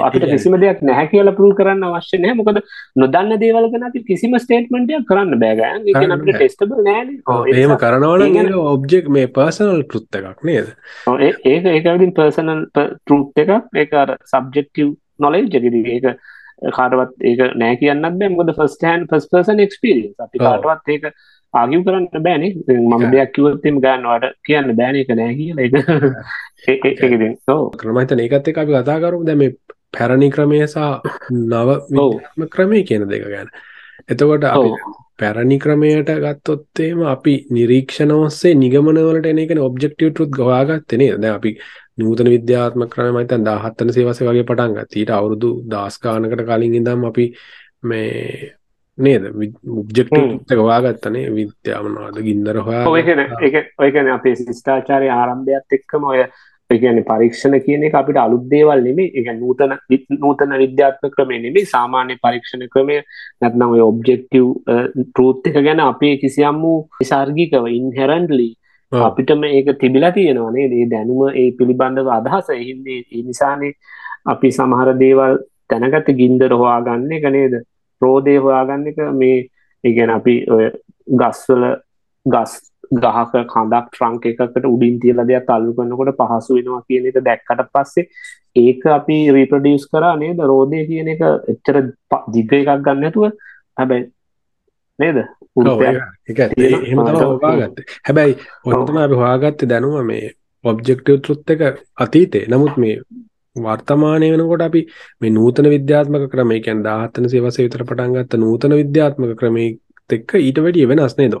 [0.00, 2.34] අපිට කිසිම දෙයක් නැහැ කියලා ප්‍රූව් කරන්න අවශ්‍ය නැහැ.
[2.34, 2.60] මොකද
[2.96, 5.80] නොදන්න දේවල් ගැන අපි කිසිම ස්ටේට්මන්ට් එකක් කරන්න බෑ ගෑන්.
[5.80, 6.38] ඒ කියන්නේ කරන්න අපිට බෑ.
[6.38, 7.18] ටෙස්ටබල් නෑනේ.
[7.26, 10.66] ඔව්, ඒ එහෙම නිසා- කරනවා ඒ නම් ගැන- ඒක ඔබ්ජෙක්ට් මේ පර්සනල් ට්‍රුත් එකක් නේද?
[11.20, 13.94] ඒ- ඒක ඒක විදිහින් පර්සනල් ට්‍රූත් එකක්.
[13.96, 15.64] අර සබ්ජෙක්ටිව් නොලෙජ් එක.
[15.64, 16.04] ඉතින් ඒක
[16.76, 18.28] කාටවත් ඒක නෑ කියන්නත් බෑ.
[18.30, 20.14] මොකද first hand first person experience.
[20.18, 20.38] අපි.
[20.38, 21.04] කාටවත් ඒක
[21.54, 22.52] ආගිව් කරන්න බෑනේ.
[22.68, 25.64] මම දෙයක් කිව්වොත් එimhe ගන්න ඔයාලට කියන්න බෑනේ ඒක නෑ කියලා.
[25.64, 25.74] ඒක
[26.68, 27.62] ඒ- ඒ- ඒක ඉතින් ඔව්.
[27.76, 29.56] ක්‍රමහිතන ඒකත් එක්ක අපි කතා කරමු දැන් මේ
[29.92, 30.78] පැරණි ක්‍රමය සහ
[31.30, 33.48] නව ක්‍රමය කියන දෙක ගැන.
[34.08, 34.44] එතකොට.
[35.18, 41.20] පැරණි ක්‍රමයට ගත්තොත් එහෙම අපි නිරීක්ෂණ ඔස්සේ නිගමන වලට එන එකනේ ඔබ්ජෙක්ටිව් ට්‍රුත් හොයාගත්තේ නේද?
[41.22, 41.52] දැන් අපි
[41.98, 45.00] නූතන විද්‍යාත්මක ක්‍රම මම හිතන්නේ 17 වෙනි සියවසේ වගේ පටන් ගත්තා.
[45.00, 47.26] ඊට අවුරුදු 10 ගානකට කලින් ඉඳන් අපි
[47.82, 48.50] මේ
[48.98, 49.24] නේද
[49.82, 53.28] ඔබ්ජෙක්ටිව් එක හොයාගත්තනේ විද්‍යාව මොනවද ගින්දර ඔව් ඒ කියන්නේ.
[53.46, 58.44] ඒක ඔය කියන්නේ අපේ ශිෂ්ටාචාරයේ ආරම්භයත් එක්කම ඔය ඒ කියන්නේ පරීක්ෂණ කියන එක අපිට අලුත්
[58.52, 59.10] දේවල් නෙමෙයි.
[59.16, 59.72] ඒ කියන්නේ නූතන
[60.24, 61.72] නූතන විද්‍යාත්මක ක්‍රමය නෙමෙයි.
[61.74, 63.00] සාමාන්‍ය පරීක්ෂණ ක්‍රමය
[63.40, 64.46] නැත්නම් ඔය ඔබ්ජෙක්ටිව්
[65.02, 68.48] ට්‍රූත් එක ගැන අපේ කිසියම් වූ නෛසර්ගිකව ඉන්හෙරන්ට්ලි
[68.92, 69.02] ඔව්.
[69.02, 70.72] අපිටම ඒක තිබිලා තියෙනවා නේද?
[70.72, 72.50] ඒ දැනුම ඒ පිළිබඳව අදහස.
[72.50, 73.72] ඒ හින්දා ඒ නිසානේ
[74.26, 75.38] අපි සමහර දේවල්
[75.70, 77.54] දැනගත ගින්දර හොයාගන්න එක නේද?
[78.02, 79.36] රෝදේ හොයාගන්න එක මේ
[79.84, 80.64] ඒ කියන්නේ අපි ඔය
[81.16, 81.64] ගස්වල
[82.26, 82.54] ගස්
[82.94, 88.06] ගහක කඳක් ට්‍රංක් එකකට උඩින් තියලා දෙයක් අල්ලු කරනකොට පහසු වෙනවා කියන එක දැක්කට පස්සේ
[88.56, 91.22] ඒක අපි රීප්‍රොඩියුස් කරා නේද රෝදේ කියන එක
[91.52, 91.78] එච්චර
[92.10, 93.26] ප- දිග එකක් ගන්න නැතුව
[93.76, 94.06] හැබැයි
[94.98, 95.16] නේද.
[96.78, 96.98] එහෙම.
[96.98, 97.84] හොයාගත්තේ.
[98.04, 98.84] හැබැයි ඔන්න ඔව්.
[98.86, 100.26] තමයි අපි හොයාගත්තේ දැනුම මේ
[100.64, 101.60] ඔබ්ජෙක්ටිව් ට්‍රුත් එක
[101.98, 102.44] අතීතේ.
[102.48, 102.94] නමුත් මේ
[103.56, 104.80] වර්තමානයේ වෙනකොට අපි
[105.20, 109.80] මේ නූතන විද්‍යාත්මක ක්‍රම, ඒ කියන්නේ 17 වෙනි සියවසේ විතර පටන් ගත්ත නූතන විද්‍යාත්මක ක්‍රමයේත්
[110.10, 111.34] එක්ක ඊට වැඩිය වෙනස් නේද?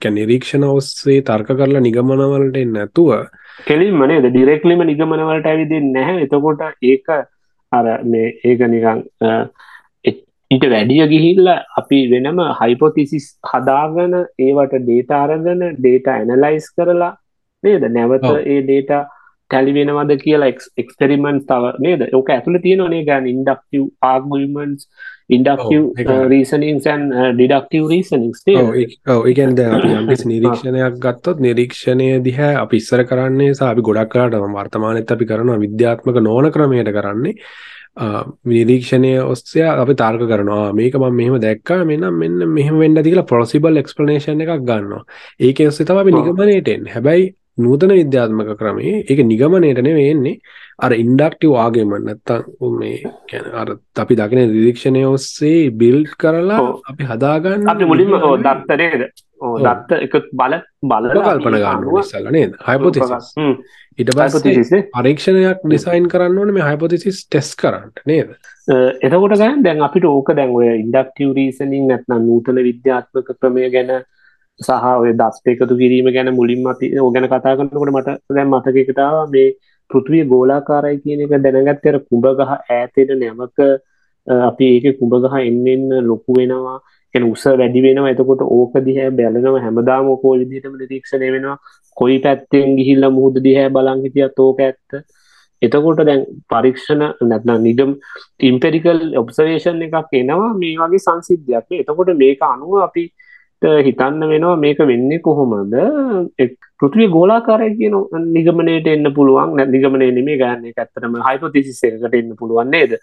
[0.00, 3.10] කියන්නේ නිරීක්ෂණ ඔස්සේ තර්ක කරලා නිගමන වලට එන්නේ නැතුව
[3.66, 7.08] කෙලින්ම නේද ඩිරෙක්ට්ලිම නිගමන වලට ඇවිදින්නේ නැහැ එතකොට ඒක
[7.72, 8.60] අර මේ ඒක
[9.22, 9.46] එ-
[10.50, 17.12] ඊට වැඩිය ගිහිල්ලා අපි වෙනම හයිපොතිසිස් හදාගෙන ඒවට ඩේටා අරගෙන ඩේටා ඇනලයිස් කරලා
[17.62, 17.82] නේද?
[17.90, 18.24] නැවත.
[18.46, 19.02] ඒ ඩේටා
[19.50, 22.00] ටැලි වෙනවද කියලා එක්ස්පෙරිමන්ට් තව නේද?
[22.12, 24.88] ඕක ඇතුළේ තියෙනවා නේ ගන්න inductive arguments
[25.28, 25.82] inductive
[26.86, 27.04] and
[27.34, 32.76] deductive reasonings ඔව් ඒ- ඔව් ඒ කියන්නේ දැන් අපි යම්කිසි නිරීක්ෂණයක් ගත්තොත් නිරීක්ෂණය දිහා අපි
[32.76, 37.34] ඉස්සර කරන්නේ සහ අපි ගොඩක් කරාට වර්තමානෙත් අපි කරනවා විද්‍යාත්මක නොවන ක්‍රමයට කරන්නේ
[38.46, 40.68] නිරීක්ෂණය ඔස්සේ අපි තර්ක කරනවා.
[40.68, 41.84] "ආ, මේක මම මෙහෙම දැක්කා.
[41.84, 45.04] මෙන්න මෙන්න මෙහෙම වෙන්න කියලා plausible explanation එකක් ගන්නවා.
[45.40, 46.26] ඒකෙන් ඔස්සේ තමයි අපි ඔව්.
[46.26, 46.92] නිගමනයට එන්නේ.
[46.92, 50.38] හැබැයි නූතන විද්‍යාත්මක ක්‍රමයේ ඒක නිගමනයට නෙවෙයි එන්නේ
[50.78, 52.96] අර ඉන්ඩක්ටිව් ආගමෙන්ට් නැත්තම් මේ
[53.28, 56.58] කියන්නේ අර අපි දකින නිරීක්ෂණය ඔස්සේ බිල්ඩ් කරලා.
[56.90, 59.06] අපි හදාගන්න අපි මුලින්ම ඔව් විද්‍යාවේ දත්ත නේද
[59.40, 59.60] ඔව්.
[59.60, 63.30] දත්ත එක බල බලලා උපකල්පන අපි ගන්න ඉස්සල්ලා නේද හයිපොතෙසිස්
[63.98, 64.82] ඊට පස්සේ.
[64.96, 68.34] පරීක්ෂණයක් ඩිසයින් කරන්න ඕනේ මේ හයිපොතෙසිස් ටෙස්ට් කරන්න නේද
[69.00, 73.94] එතකොට ගන්න දැන් අපිට ඕක දැන් ඔය ඉන්ඩක්ටිව් රීසනින් නැත්නම් නූතන විද්‍යාත්මක ක්‍රමය ගැන
[74.60, 78.98] සහ ඔය දස්ත එකතු කිරීම ගැන මුලින්ම අපි ඕක ගැන කතා කරනකොට මට දැන් මතකයකට
[78.98, 79.48] ආවා මේ
[79.90, 85.34] පෘථිවිය ගෝලාකාරයි කියන එක දැනගත්තේ අර කුඹ ගහ ඈතෙන නැමක අ, අපි ඒකේ කුඹ ගහ
[85.40, 86.78] එන්න එන්න ලොකු වෙනවා.
[87.14, 88.12] කියන්නේ උස වැඩි වෙනවා.
[88.14, 89.60] එතකොට ඕක දිහා බලනවා.
[89.66, 91.56] හැමදාම ඕක ওই විදිහටම නිරීක්ෂණය වෙනවා.
[91.96, 95.02] කොයි පැත්තෙන් ගිහිල්ලා මුහුද දිහා බලන් හිටියත් ඕක ඇත්ත.
[95.62, 97.90] එතකොට දැන් පරීක්ෂණ නැත්නම් නිගම්
[98.48, 100.50] ඉම්පෙරිකල් ඔබ්සර්වේෂන් එකක් එනවා.
[100.62, 101.66] මේ වගේ සංසිද්ධියක්.
[101.70, 101.80] නේ.
[101.82, 103.12] එතකොට මේක අනුව අපිට
[103.86, 105.74] හිතන්න වෙනවා මේක වෙන්නේ කොහොමද?
[106.80, 107.94] පෘථිවිය ගෝලාකාරයි කියන
[108.34, 109.54] නිගමනයට එන්න පුළුවන්.
[109.70, 112.96] නිගමනය නෙමෙයි ගන්න ඒක ඇත්තටම හයිපොතීසිස් එකකට එන්න පුළුවන් නේද?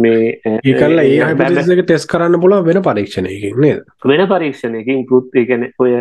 [0.00, 0.58] මේ අ,
[1.06, 3.82] ඒ ටෙස්ට් කරන්න පුළුවන් වෙන පරීක්ෂණයකින් නේද?
[4.04, 5.04] වෙන පරීක්ෂණයකින්.
[5.06, 5.96] පෘත් ගැන ඔය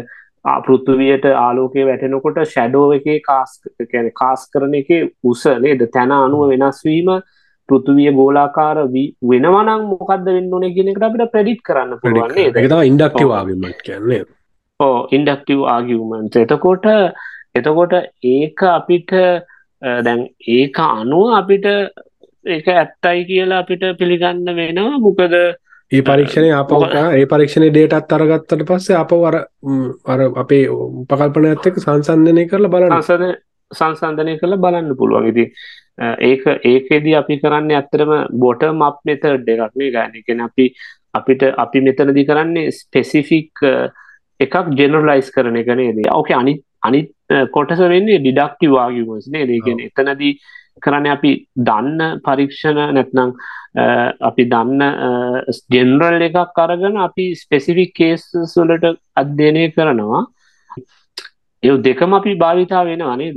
[0.65, 5.81] පෘථිවියට ආලෝකය වැටෙනකොට ෂැඩෝ එකේ කාස් කියන්නේ කාස් කරන එකේ උස නේද?
[5.93, 6.83] තැන අනුව වෙනස්
[7.66, 12.36] වීම පෘථිවිය ගෝලාකාර වී වෙනවා නම් මොකද්ද වෙන්න ඕනේ කියන එකට අපිට ප්‍රෙඩික්ට් කරන්න පුළුවන්
[12.36, 12.55] නේද?
[12.55, 13.34] ඒක තමයි ඉන්ඩක්ටිව් ඔව්.
[13.34, 14.24] ආගමන්ට් කියන්නේ
[14.80, 16.86] ඕ ඉන්ඩක්ටිව් ආගියුමන්ට් එතකොට
[17.55, 17.93] එතකොට
[18.24, 19.11] ඒක අපිට
[19.82, 21.66] දැන් ඒක අනුව අපිට
[22.45, 24.99] ඒක ඇත්තයි කියලා අපිට පිළිගන්න වෙනවා.
[24.99, 25.20] මොකද
[25.91, 31.78] ඒ පරීක්ෂණය මොකද- ඒ පරීක්ෂණයේ ඩේටාත් අරගත්තට පස්සේ අපව අර ම්, අර අපේ උපකල්පනයත් එක්ක
[31.80, 32.93] සංසන්දනය කරලා බලන්න
[33.72, 35.28] සංසන්ධනය කළ බලන්න පුළුවන්.
[35.28, 40.15] ඉතින් අ, ඒක ඒකෙදී අපි කරන්නේ ඇත්තටම බොටම් අප් මෙතඩ් එකක් නේ ගන්න.
[40.15, 40.65] ඒ කියන්නේ අපි
[41.13, 43.63] අපිට අපි මෙතනදී කරන්නේ ස්පෙસિෆික්
[44.39, 46.03] එකක් ජෙනරලයිස් කරන එක නේද?
[46.11, 47.11] ඕකේ අනිත් අනිත්
[47.51, 50.33] කොටස වෙන්නේ ඩිඩක්ටි වාගමස් නේ දේගෙන එතනදී
[50.81, 51.31] කරන්න අපි
[51.67, 53.31] දන්න පරීක්ෂණ නැත්නම්
[54.29, 54.81] අපි දන්න
[55.71, 58.85] ජෙනරල් එකක් අරගෙන අපි ස්පෙසිෆික් කේස් සුලට
[59.15, 60.25] අධ්‍යයනය කරනවා
[61.66, 63.30] ඒ දෙකම අපි භාවිතා වෙන අනේ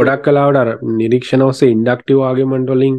[0.00, 2.98] ගොඩක් කලාවට නිරීක්ෂණ ඔස්සේ ඉන්ඩක්ටව ආගමන්ටොලින්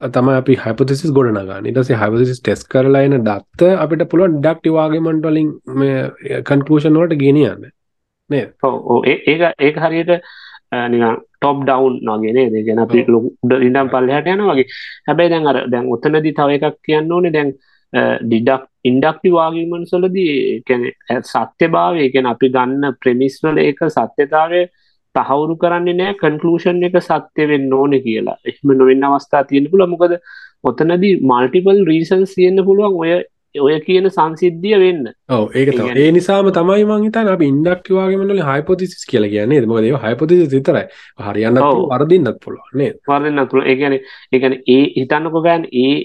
[0.00, 1.68] තම අපි හපතිසිස් ගොඩනගන්න.
[1.70, 5.52] ඉටස හපසිස් ටෙස් කරලායන දත්ත අපිට පුළුවන් ඩක්ටි වාගමන්ටොලින්
[6.44, 7.70] කන්කලෂන් වලට ගෙනියන්න.
[8.30, 8.44] නේ
[9.04, 10.12] ඒ ඒක හරියට
[11.36, 14.68] ටොප් ඩවුන් නගේ දෙගෙන අපි ලොකුඩ ඉඩම් පල්ලහට යන වගේ.
[15.08, 17.32] හැබැයි දැන් අර දැන් ඔතනදි තව එකක් කියන්න ඕනේ.
[17.32, 17.52] දැන්
[17.96, 20.34] ඩිඩක් ඉන්ඩක්ටි වාගීමන් සොලදී
[21.24, 24.64] සත්‍ය භාවය ගැන අපි ගන්න ප්‍රමිස්වල එක සත්‍යතාවය
[25.14, 28.36] තහවුරු කරන්නේ නෑ කන්කලූෂන් එක සත්‍ය වෙන්න ඕන කියලා.
[28.44, 30.18] එහම නොවෙන්න අවස්ථා තියෙන පුළ මොකද
[30.64, 33.16] ඔතනදී මල්ටිපල් රීසන්ස් තියෙන්න්න පුළුවන් ඔය
[33.54, 35.04] ඔය කියන සංසිද්ධිය වෙන්න.
[35.30, 40.84] ඕ ඒක ඒ නිසාම තමයි මංහිතන් අප ඉන්ඩක්වාගේමල හයිපොතිසිස් කියල කියන්නේ මොකද හයිපොතිසි සිතරයි
[41.22, 43.98] හරියන්න වරදින්නත් පුළුවන්නේ වරදින්න තුළ ඒගැන
[44.32, 45.96] එකන ඒ හිතන්නකො ගෑන් ඒ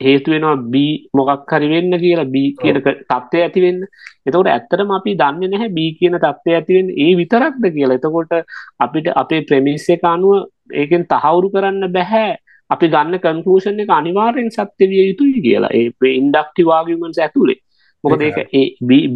[0.00, 3.80] හේතුවෙනවා බී මොකක් හරි වෙන්න කියලා බී කියන තත්ත්වය ඇතිවෙන්න
[4.26, 7.96] එතකොට ඇත්තරම අපි දන්න නැහැ බී කියන තත්ත්වය ඇතිවෙන් ඒ විතරක්ද කියලා.
[7.96, 8.32] එතකොට
[8.78, 10.36] අපිට අපේ ප්‍රමිස්සේ අනුව
[10.74, 12.28] ඒකෙන් තහවුරු කරන්න බැහැ
[12.70, 15.72] අපි ගන්න කන්කලූෂන් එක අනිවාර්යෙන් සත්‍ය විය යුතුයි කියලා.
[15.72, 17.60] ඒ ඉන්ඩක්ටි වාගමන්ස් ඇතුළේ
[18.04, 18.66] මොකද ඒක ඒ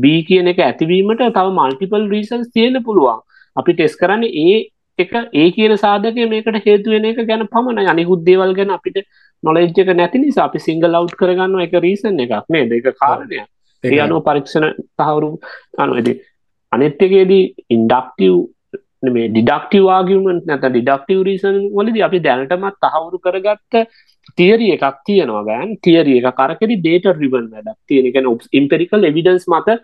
[0.02, 3.20] බී කියන එක ඇතිවීමට තව මල්ටිපල් රීසන්ස් තියෙන පුළුවන්.
[3.56, 4.56] අපි ටෙස් කරන්න ඒ
[4.98, 8.98] එක ඒ කියන සාධක මේකට හේතුවෙන එක ගැන පමණ අනිකුත් දේවල් ගැන අපිට
[9.42, 13.42] නොලෙජ්ජක නැති නිසා අපි සිංගල් අවු් කරගන්න එක රීසන් එකක් මේ දෙක කාරණය
[13.84, 14.68] ඒ අනුව පරීක්ෂණ
[14.98, 15.30] තහවුරු
[15.78, 16.10] අනුවද
[16.72, 18.36] අනෙත්තකේදී ඉන්ඩක්ටව්
[19.08, 23.80] මේ ඩිඩක්ටව ආගමට නැත ඩිඩක්ටව රීසන් වලද අපි දැනටමත් තහවුරු කරගත්ත
[24.38, 25.76] තියරිය එකක් තියෙනවා ගෑන්.
[25.78, 29.78] තියරිය එක කරකෙරි ඩේට රිවන් වැඩක් තියෙනකැන ඉම්පෙරිකල් එවිඩන්ස් මත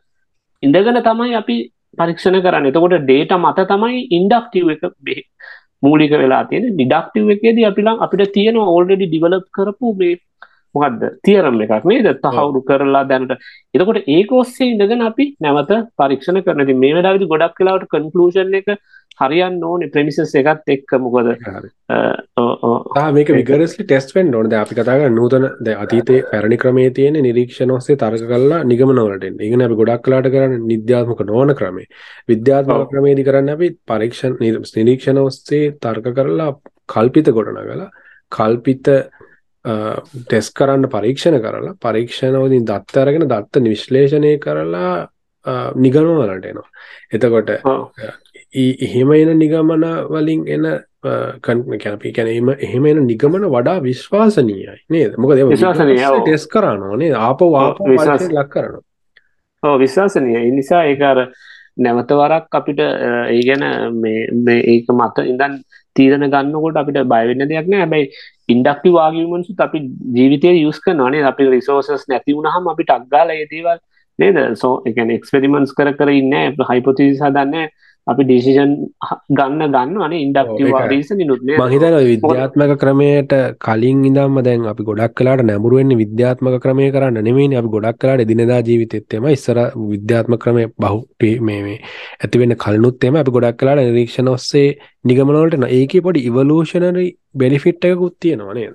[0.63, 1.57] ඉඳගෙන තමයි අපි
[1.99, 2.71] පරීක්ෂණ කරන්න.
[2.71, 4.83] එතකොට ඩේට මත තමයි ඉන්ඩක්ටව එක
[5.83, 10.14] මූලික වෙලා තියෙන ඩිඩක්ටව එකේද අපිලා අපිට තියෙනවා ඕල්ඩඩි ඩිවලප් කරපු මේ
[10.75, 12.09] මොකක්ද තියරම් එකක් නේද?
[12.25, 13.33] තහවුරු කරලා දැනට.
[13.75, 18.69] එතකොට ඒක ඔස්සේ ඉඳගෙන අපි නැවත පරීක්ෂණ කරනති මේ වෙලාවිදි ගොඩක් කලාවට කන්කලූෂන් එක
[19.21, 20.93] හරියන්න ඕනේ ප්‍රමිසස් එකත් එක්ක.
[21.05, 21.29] මොකද
[23.16, 28.27] මේක විගරස්ලි ටෙස්ටෙන් ඕනද අපි කතාග නූතන ද අතීතේ පැරණි ක්‍රමේ තියෙන නිරීක්ෂණ ඔස්සේ තරක
[28.33, 31.89] කල්ලා නිගමනවලට ඉගෙන අපි ගොඩක් කලාට කරන්න නිද්‍යාත්මක නොවන ක්‍රමේ.
[32.33, 36.51] විද්‍යාත්මක ක්‍රමේදි කරන්න අපි පරීක්ෂණ නිරීක්ෂණ ඔස්සේ තර්ක කරලා
[36.95, 37.91] කල්පිත ගොඩනගලා
[38.33, 38.87] කල්පිත
[39.65, 45.09] ටෙස් කරන්න පරීක්ෂණ කරලා පරීක්ෂණවදින් දත්ත අරගෙන දත්ත විශ්ලේෂණය කරලා
[45.77, 46.69] නිගනුවලට එනවා.
[47.13, 47.51] එතකොට
[48.55, 50.67] එහෙම එන නිගමන වලින් එන
[51.43, 55.17] කැනපි කැනීම එහෙම එන නිගමන වඩා විශ්වාසනීයයි නේද?
[55.17, 55.39] මොකද
[56.23, 58.83] ටෙස් කරනවානේ ආප වාප විශවාස ලක් කරනවා.
[59.63, 61.29] ඕ විශ්වාසනය නිසා ඒකාර
[61.79, 63.65] නැවතවරක් අපිට ඒ ගැන
[63.97, 65.61] මේ ඒක මත ඉඳන්
[65.99, 67.83] තීරණ ගන්නකොට අපිට බයවෙන්න දෙයක් නෑ.
[67.83, 68.07] හැබැයි
[68.49, 69.83] ඉන්ඩක්ටි වාගමන්සුත් අපි
[70.17, 73.79] ජීවිතය යුස් කරනවානේ අපි රිසෝසස් නැති වුණහම අපිට අක්ගාල ඒදේවල්
[74.19, 74.39] නේද?
[74.57, 76.39] සෝ එකන එක්ස්පෙරිමන්ස් කර කර ඉන්න
[76.71, 77.69] හයිපොතිසි සදන්න
[78.09, 78.73] අපි ඩිසිෂන්
[79.31, 85.43] ගන්න ගන්න අන ඉන්ඩක්ටව රීසන නුත් මහිතන විද්‍යාත්මක ක්‍රමයට කලින් ඉදම් දැන් අපි ගොඩක් කලාට
[85.43, 90.99] නැමුරුවෙන් විද්‍යාත්මක ක්‍රමය කරන්න නෙමේ අපි ගොඩක් කලාට දිනදා ජීවිතෙත්තෙම ඉස්සර විද්‍යාත්ම ක්‍රමය බහු
[91.43, 91.79] මේ
[92.19, 94.69] ඇතිවෙන්න කලනුත්තෙම අපි ගොඩක් කලාට නිරීක්ෂණ ඔස්සේ
[95.05, 98.69] නිගමනවලට ඒක පොඩි ඉවලූෂණරි බෙනිෆිට්ටකුත් තියෙනවානේ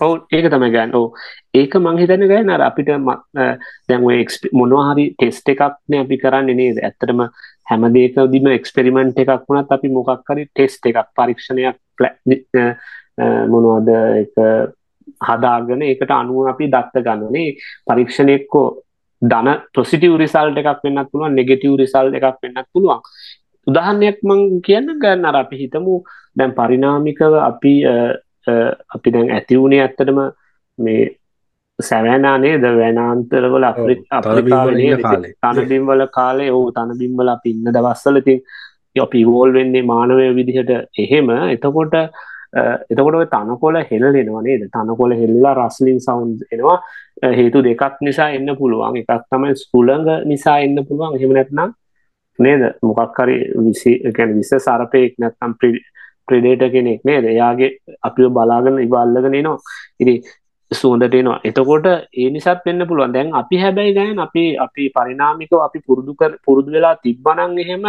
[0.00, 0.94] ඔවු ඒක තමයි ගන්න.
[0.94, 1.06] ඕ
[1.54, 2.90] ඒක මංහිතන ගෑ නර අපිට
[3.88, 4.02] දැන්
[4.60, 6.78] මොනවාහරි ටෙස්ට එකක්න අපි කරන්න නේද?
[6.78, 7.24] ඇත්තටම
[7.70, 11.76] හැම දේකදිම එක්ස්පෙරිමෙන්ට් එකක් වුණත් අපි මොකක් හරි ටෙස්ට් එකක් පරීක්ෂණයක්
[13.52, 13.90] මොනවද
[14.22, 14.34] එක
[15.28, 17.50] හදාගෙන ඒකට අනුව අපි දත්ත ගන්නනේ
[17.88, 18.68] පරීක්ෂණයක්කෝ
[19.22, 23.00] දන පොසිටව රිසල්ට එකක් වෙන්නත් පුළුවන් නෙගෙටව රිසල් එකක් වෙන්නත් පුළුවන්.
[23.66, 26.02] උදාහන්නයක් මං කියන්න ගන්න අර අපි හිතමු.
[26.38, 27.74] දැන් පරිනාමිකව අපි
[28.94, 30.20] අපි දැන් ඇතිවුණේ ඇත්තටම
[30.78, 31.02] මේ
[31.78, 32.64] සැවෑනා නේද?
[32.80, 34.96] වැනාන්තරවල අප්‍රිකාවනේ
[35.42, 36.50] තනබිම්වල කාලේ.
[36.52, 38.42] ඕ තනබිම්වල අපි ඉන්න දවස්සලති
[39.00, 41.30] අපි වෝල් වෙන්නේ මානවය විදිහට එහෙම.
[41.54, 41.94] එතකොට
[42.90, 44.66] එතකොට තනකොල හෙලෙනවා නේද?
[44.74, 46.78] තනකොල හෙල්ලා රස්ලින් සවුන්් එනවා.
[47.38, 48.96] හේතු දෙකක් නිසා එන්න පුළුවන්.
[49.02, 51.16] එකක් තමයි ස්කුලඟ නිසා එන්න පුළුවන්.
[51.16, 51.72] එහෙම නැත්නම්
[52.38, 52.62] නේද?
[52.82, 53.36] මොකක්කරි
[53.66, 55.54] විසි ගැන විස සරපයෙක් නැත්තම්
[56.30, 57.24] ප්‍රඩේට කෙනෙක් නේද?
[57.34, 57.70] එයාගේ
[58.08, 59.58] අපිව බලාගෙන ඉබල්ලගෙන නවා
[60.02, 60.14] ඉරි
[60.70, 61.40] සුවඳට එනවා.
[61.44, 63.12] එතකොට ඒ නිසාත් වෙන්න පුළුවන්.
[63.12, 67.86] දැන් අපි හැබැයි ගැන අපි අපි පරිනාමිකව අපි පුරුදු කර පුරුදු වෙලා තිබ්බනං එහෙම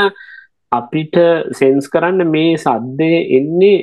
[0.71, 1.17] අපිට
[1.59, 3.77] සෙන්ස් කරන්න මේ සද්දය එන්නේ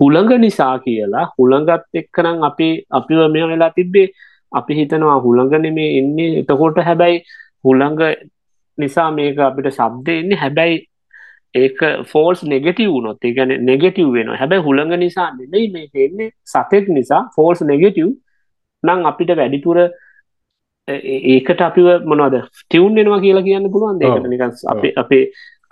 [0.00, 1.26] හුළඟ නිසා කියලා.
[1.38, 4.08] හුළඟත් එක්කනම් අපි අපිව මෙ වෙලා තිබ්බේ.
[4.52, 6.30] අපි හිතනවා හුළඟන මේ එන්නේ.
[6.42, 7.24] එතකොට හැබැයි
[7.64, 8.00] හුළඟ
[8.78, 10.76] නිසා මේක අපිට ශබ්දෙන්නේ හැබැයි
[11.54, 16.88] ඒක ෆෝල්ස් නෙගෙටව් වුණොත් ඒ ගැන නෙගෙටව් වෙන හැබැයි හුළඟ නිසා නෙමෙයි මේක එන්නේ සතෙක්
[16.88, 18.10] නිසා ෆෝල්ස් නෙගෙටව්
[18.82, 19.80] නම් අපිට වැඩිපුර
[20.88, 25.24] ඒකට අපිව මොනවද ටියවුන් වෙනවා කියලා කියන්න පුළුවන් දෙකට නිකන් අපේ අපේ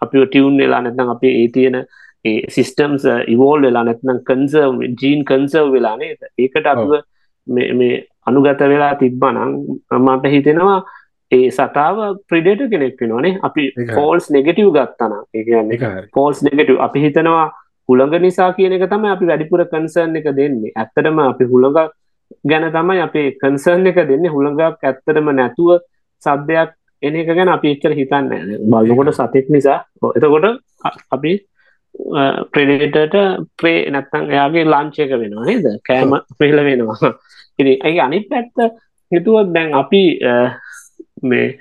[0.03, 1.79] අපිව ටියවුන් වෙලා නැත්නම් අපේ ඒ තියෙන
[2.24, 6.18] ඒ සිස්ටම්ස් ඉවෝල් වෙලා නැත්නම් කන්සර්ව් ජීන් කන්සර්ව් වෙලා නේද?
[6.39, 6.93] ඒකට අපිව
[7.47, 7.95] මේ
[8.26, 9.53] අනුගත වෙලා තිබ්බනම්
[10.01, 10.79] මට හිතෙනවා
[11.31, 11.99] ඒ සතාව
[12.29, 17.47] ප්‍රිඩේට කෙනෙක් වෙනවානේ අපි ෆෝල්ස් නෙගටව් ගත්තන ඒ ෆෝල්ස් නෙගටව් අපි හිතනවා
[17.89, 20.72] හුළඟ නිසා කියන එක තමයි අපි වැඩිපුර කන්සර්න් එක දෙන්නේ.
[20.74, 21.79] ඇත්තටම අපි හුළඟ
[22.45, 24.31] ගැන තමයි අපේ කන්සර්න් එක දෙන්නේ.
[24.31, 25.70] හුළඟක් ඇත්තටම නැතුව
[26.22, 28.29] සද්‍යයක් එන එක ගැන අපි එච්චර හිතන්න
[28.66, 29.79] බලකොට සතෙක් නිසා.
[30.12, 30.47] එතකොට
[31.11, 31.33] අපි
[32.53, 33.16] ප්‍රඩේටට
[33.57, 35.66] ප්‍රේ නැත්තං එයාගේ ලාංචයක වෙනවා නේද?
[35.83, 37.12] කෑම ප්‍රේල වෙනවා.
[37.61, 38.57] ඉති ඇයි අනිත් පැත්ත
[39.12, 40.03] හිතුවත් දැන් අපි
[41.23, 41.59] මේ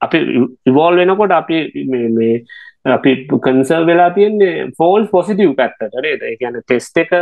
[0.00, 0.18] අපි
[0.66, 2.34] ඉවෝල් වෙනකොට අපි මේ
[2.96, 6.28] අපි කන්සර් වෙලා තියන්නේ ෆෝල් පොසිටව් පැත්තට නේද?
[6.40, 7.14] ගැන ටෙස්ට එක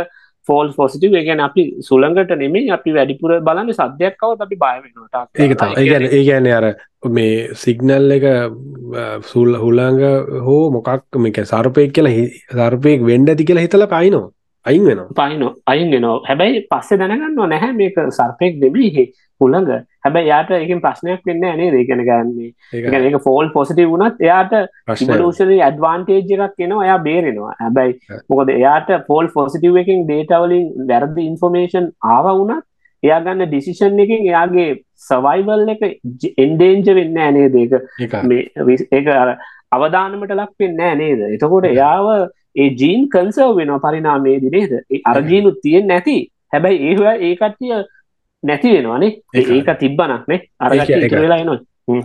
[0.47, 6.07] ෆෝල් පොසිටව ගැන අපි සුළඟට නෙමේ අපි වැඩිපුර බලන්න සද්‍යයක්කවත් අපි බය වෙනට ඒක ඒගැන
[6.09, 6.67] ඒ ගැන අර
[7.09, 8.27] මේ සිගනල් එක
[9.31, 10.03] සුල් හුළඟ
[10.47, 12.27] හෝ මොකක් මේක සර්පයක් කියලා
[12.59, 14.29] සර්පයෙක් වෙන්ඩ ඇති කියලා හිතල පයිනවා
[14.65, 16.21] අයින් වෙන පයින අයින් වෙනවා.
[16.27, 19.05] හැබැයි පස්සේ දැනගන්නවා නැහැ මේක සර්පයෙක් දෙබීහි
[19.41, 19.69] හුළඟ
[20.05, 22.49] හැබැයි යාට එකින් ප්‍රශ්නයක් වෙන්න ඇනේ දේකන ගන්නේ.
[22.73, 23.19] ඒක.
[23.27, 24.57] ෆෝල් පොසිටි වුණත් එයාට
[24.97, 27.53] ඉවලූෂන ඇඩ්වාන්ටේජ් එකක් කෙනවා එයා බේරෙනවා.
[27.61, 32.67] හැබැයි මොකද එයාට ෆෝල් පොසිටව් එකින් ડේටවලින් වැරදි ඉන්ෆෝමේෂන් ආව වුණත්
[33.03, 34.69] එයා ගන්න ඩිසිෂන් එකින් එයාගේ
[35.05, 35.87] සවයිවල් එක
[36.37, 37.73] එන්ඩේන්ජ වෙන්න ඇනේ දේක
[38.25, 39.01] මේ ඒ
[39.71, 41.21] අවධානමට ලක් වෙන්න නේද?
[41.35, 42.07] එතකොට එයාව
[42.55, 44.73] ඒ ජීන් කන්සර්ව වෙන පරිනාමේදි නේද?
[45.05, 46.17] අරජීනුත් තියෙන් නැති.
[46.53, 47.81] හැබැයි ඒ ඒ කට්ටිය
[48.43, 50.71] නැති වෙනවානේ ඒක තිබ්බනක්නේ අර
[51.17, 51.59] වෙලා එනවා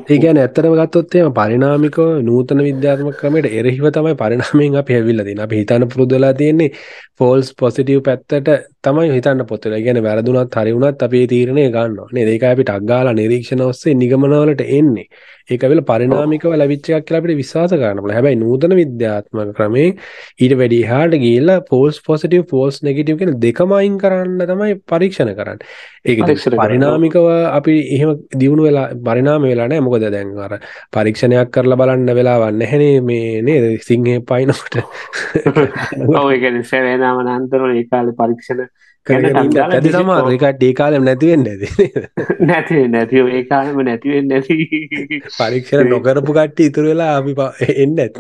[0.09, 6.33] ඒගැන ඇත්තරම ගත්තොත්තේම පරිනාමිකව නූතන විද්‍යාත්ම ක්‍රමයට එරහිව තමයි පරිනාමයෙන් අප හැවිල්ලදින අප හිතන්න පුරුදලා
[6.35, 6.71] තියෙන්නේ
[7.15, 8.51] ෆෝල්ස් පොසිටව් පැත්තට
[8.83, 13.97] තමයි හිතන්න පොත්තල ගැන වැරදුනත් හරිවුණත් අපේ තීරණය ගන්න නේ ඒක අපිට අක්ගාලා නිරීක්ෂණ ඔස්සේ
[13.97, 15.07] නිගමනවලට එන්නේ
[15.49, 19.89] ඒකවෙල පරිනාමිකව ලවිච්චයක් කියලාපිට විශවාස කරනල හැබැයි නූතන විද්‍යාත්මක ක්‍රමේ
[20.39, 25.63] ඊට වැඩි හාට ගේල්ලා පෝල්ස් පොසිටව පෝස් නෙගටව කෙන දෙකමයින් කරන්න තමයි පරීක්ෂණ කරන්න.
[26.05, 26.25] ඒක
[26.57, 30.59] පරිනාමිකව අපි එහෙම දියුණු වෙලා පරිනාම වෙලානෑ මොකද දැන් අර
[30.93, 33.69] පරීක්ෂණයක් කරලා බලන්න වෙලාවන්න හැනේ මේ නේද?
[33.83, 34.77] සිංහය පයිනොට
[36.67, 38.67] සැවේදාම නන්තර ඒ කාල පරීක්ෂණ
[39.07, 41.69] ඇති සමාර එකට ඒ කාලෙම නැතිවෙන්න ඇති
[42.43, 42.83] නැති.
[42.89, 44.57] නැතිව ඒ කාලම නැතිවෙන්න නැති.
[45.39, 47.35] පරීක්ෂණ නොකරපු කට්ට ඉතුර වෙලා අපි
[47.77, 48.17] එන්න ඇත්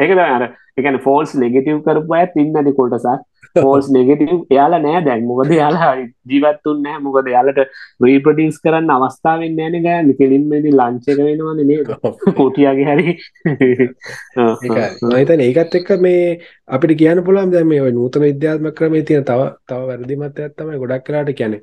[0.00, 0.48] ඒක අර
[0.78, 3.20] එකන ෆෝල්ස් නෙගටව් කරපු ඇත් ඉන්නද කොටසක්
[3.56, 5.24] ෆෝල්ස් නෙගටව් එයාලා නෑ දැන්.
[5.26, 5.90] මොකද යාලා
[6.30, 7.00] ජීවත්තුන් නෑ.
[7.06, 7.60] මොකද යාලට
[8.06, 10.12] රීපටිස් කරන්න අවස්ථාවෙන් නෑන ගෑන්.
[10.20, 11.92] කෙලින්මදි ලංචක වෙනවන නේද?
[12.36, 13.16] පොටියගේ හරි.
[15.12, 16.22] නතන ඒකත් එක්ක මේ
[16.68, 21.34] අපිට කියන්න පුළන් දැම මේ නූතන විද්‍යාත්ම ක්‍රමේ තියෙන තව තව වැරදිමත් ඇත්තම ගොඩක් කරාට
[21.34, 21.60] කැනෙ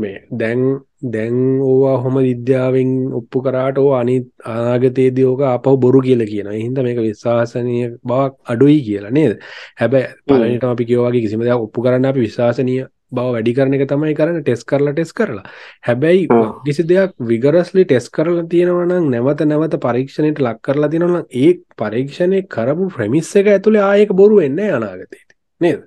[0.00, 0.62] මේ දැන්
[1.06, 6.80] දැන් ඕවා හොම විද්‍යාවෙන් ඔප්පු කරාට ඕ අනි අනාගතයේදී ඕක අපහු බොරු කියල කියන හින්ද
[6.80, 9.36] මේක විශ්වාසනය බවක් අඩුයි කියලා නේද?
[9.76, 12.74] හැබැ පලනට අපි කියවගේ කිසිම දෙයක් ඔප්පු කරන්න අපි විශවාසනය
[13.12, 14.42] බව වැඩි කරන එක තමයි කරන්න.
[14.42, 15.46] ටෙස් කරලා ටෙස් කරලා.
[15.82, 16.28] හැබැයි
[16.64, 22.90] කිසි දෙයක් විගරස්ලි ටෙස් කරලා තියෙනවනම් නැවත නැවත පරීක්ෂණයට ලක් කරලා තිනවන ඒ පරීක්ෂණය කරපු
[22.90, 25.28] ප්‍රමිස්ස එක ඇතුළේ ආයක බොරු වෙන්න අනාගතයට
[25.60, 25.80] නේද?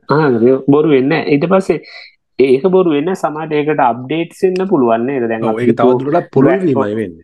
[0.67, 1.79] බොරු වෙන්න ඊට පස්සේ
[2.45, 7.15] ඒක බොරු වෙන්න සමට ඒකට අප්ඩේට්ස්න්න පුළුවන්නේ දැන් තවදුරට පුළුවන්මයි වෙන්න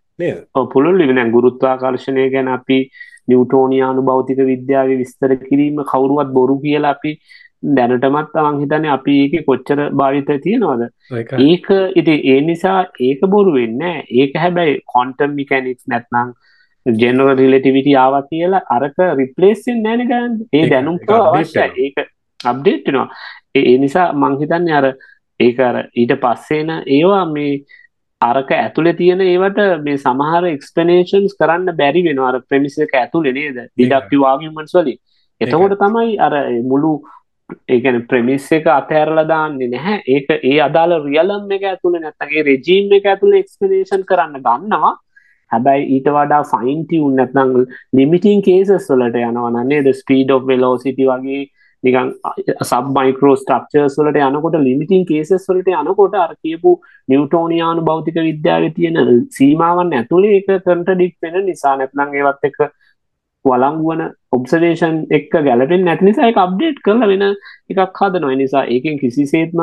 [0.70, 2.80] පුළුල් ලිවෙන ගුරුත්වාකර්ශණය ගැන අපි
[3.28, 7.14] නිවටෝනියානු භෞතික විද්‍යාව විස්තර කිරීම කවුරුවත් බොරු කියලා අපි
[7.64, 10.84] දැනටමත් අවන් හිතන අපි ඒක කොච්චර භාවිත තියෙනවද?
[11.42, 16.38] ඒක ඉති ඒ නිසා ඒක බොරු වෙන්න ඒක හැබැයි කොන්ටම් මිකැනික්ස් නැත්නම්
[16.86, 22.08] ජෙනරල් රිලටිවිටි ආව කියලා අරක රිපලේසින් නෑනගන්න ඒ දැනුම් අවශ්‍ය ඒක
[22.40, 23.08] අප්ඩේට්නවා
[23.56, 24.88] ඒ නිසා මංහිතන්න අර
[25.40, 27.54] ඒක අර ඊට පස්සේන ඒවා මේ
[28.22, 33.62] අරක ඇතුළේ තියෙන ඒවට මේ සමහර එක්ස්පනේෂන්ස් කරන්න බැරි වෙන අර ප්‍රමිස එක ඇතුළේ නේද?
[33.72, 35.00] ඩිඩක්ටි වාගමන්ස් වලින්.
[35.42, 36.94] එතකොට තමයි අර මුළු
[37.68, 40.02] ඒගැන ප්‍රමිස් එක අතෑරල දාන්නේ නැහැ.
[40.08, 44.96] ඒක ඒ අදාළ රියලම් එක ඇතුළ නැත්තගේ රෙජීම් එක ඇතුළ එක්ස්පනේෂන් කරන්න ගන්නවා.
[45.52, 47.56] හැබැයි ඊට වඩා ෆයින්ටි උන් නැත්නං
[47.94, 51.42] ලිමිටින් කේසස් වලට යනවනන්නේ ද ස්පීඩ් ඔ් වෙලෝසිටි වගේ
[51.84, 52.10] නිකන්
[52.62, 56.74] සබ් මයිකරෝ ස්ට්‍රක්චර්ස් වලට යනකොට ලිමිටින් කේසස් වලට යනකොට අර කියපු
[57.08, 59.00] නිවටෝනියානු භෞතික විද්‍යාව තියෙන
[59.32, 62.60] සීමාවන් ඇතුළේ එක කන්ට්‍රඩික් වෙන නිසා නැත්නම් ඒවත් එක
[63.46, 67.24] වලංගුවන ඔබ්සවේෂන් එක් ගැලපෙන් නැති නිසා එක අප්ඩේට් කරලා වෙන
[67.70, 69.62] එකක් හද නොයි නිසා ඒකෙන් කිසිසේත්ම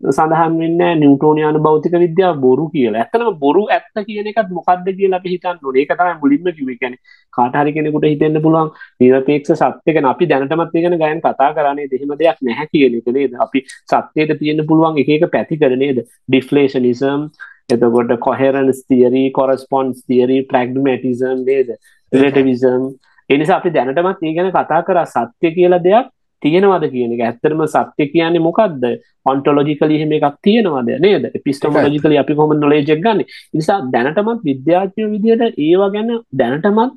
[0.00, 3.02] සඳහන් වෙන්න නිවටෝනයාන භෞතික විද්‍යාව බොරු කියලා.
[3.04, 5.82] ඇතනම බොරු ඇත්ත කියන එකත් මොකක්ද කියලා අපි හිතන්න ඕනේ.
[5.82, 6.76] ඒක තමයි මුලින්ම කිව්වේ.
[6.76, 7.00] කියන්නේ
[7.32, 8.70] කාට හරි කෙනෙකුට හිතෙන්න පුළුවන්
[9.00, 13.36] නිරපේක්ෂ සත්‍යක අපි දැනටමත් ඉගෙන ගයන් කතා කරන්නේ දෙහිම දෙයක් නැහැ කියන එක නේද?
[13.38, 15.98] අපි සත්‍යයට තියෙන්න පුළුවන් එක එක පැති කර නේද?
[16.28, 17.28] ඩිෆ්ලේෂනිසම්
[17.68, 21.74] එතකොට කොහෙරන්ස් තියරි කොරස්පොන්ස් තියරි ප්‍රග්මටිසම් නේද?
[22.12, 22.88] රටවිසම්
[23.30, 26.06] එනිසා අපි දැනටමත් ඒ ගැන කතා කර සත්‍ය කියලා දෙයක්
[26.42, 27.22] තියෙනවද කියන එක.
[27.22, 28.84] ඇත්තරම සත්‍ය කියන්නේ මොකක්ද
[29.26, 30.90] ඔන්ටොලොජිකල එහෙම එකක් තියෙනවද?
[31.00, 31.24] නේද?
[31.44, 33.24] පිස්ටමෝලජිකල අපි කොම නොලේජක් ගන්න.
[33.54, 36.92] නිසා දැනටමත් විද්‍යාත්මය විදියට ඒවා ගැන දැනටමත්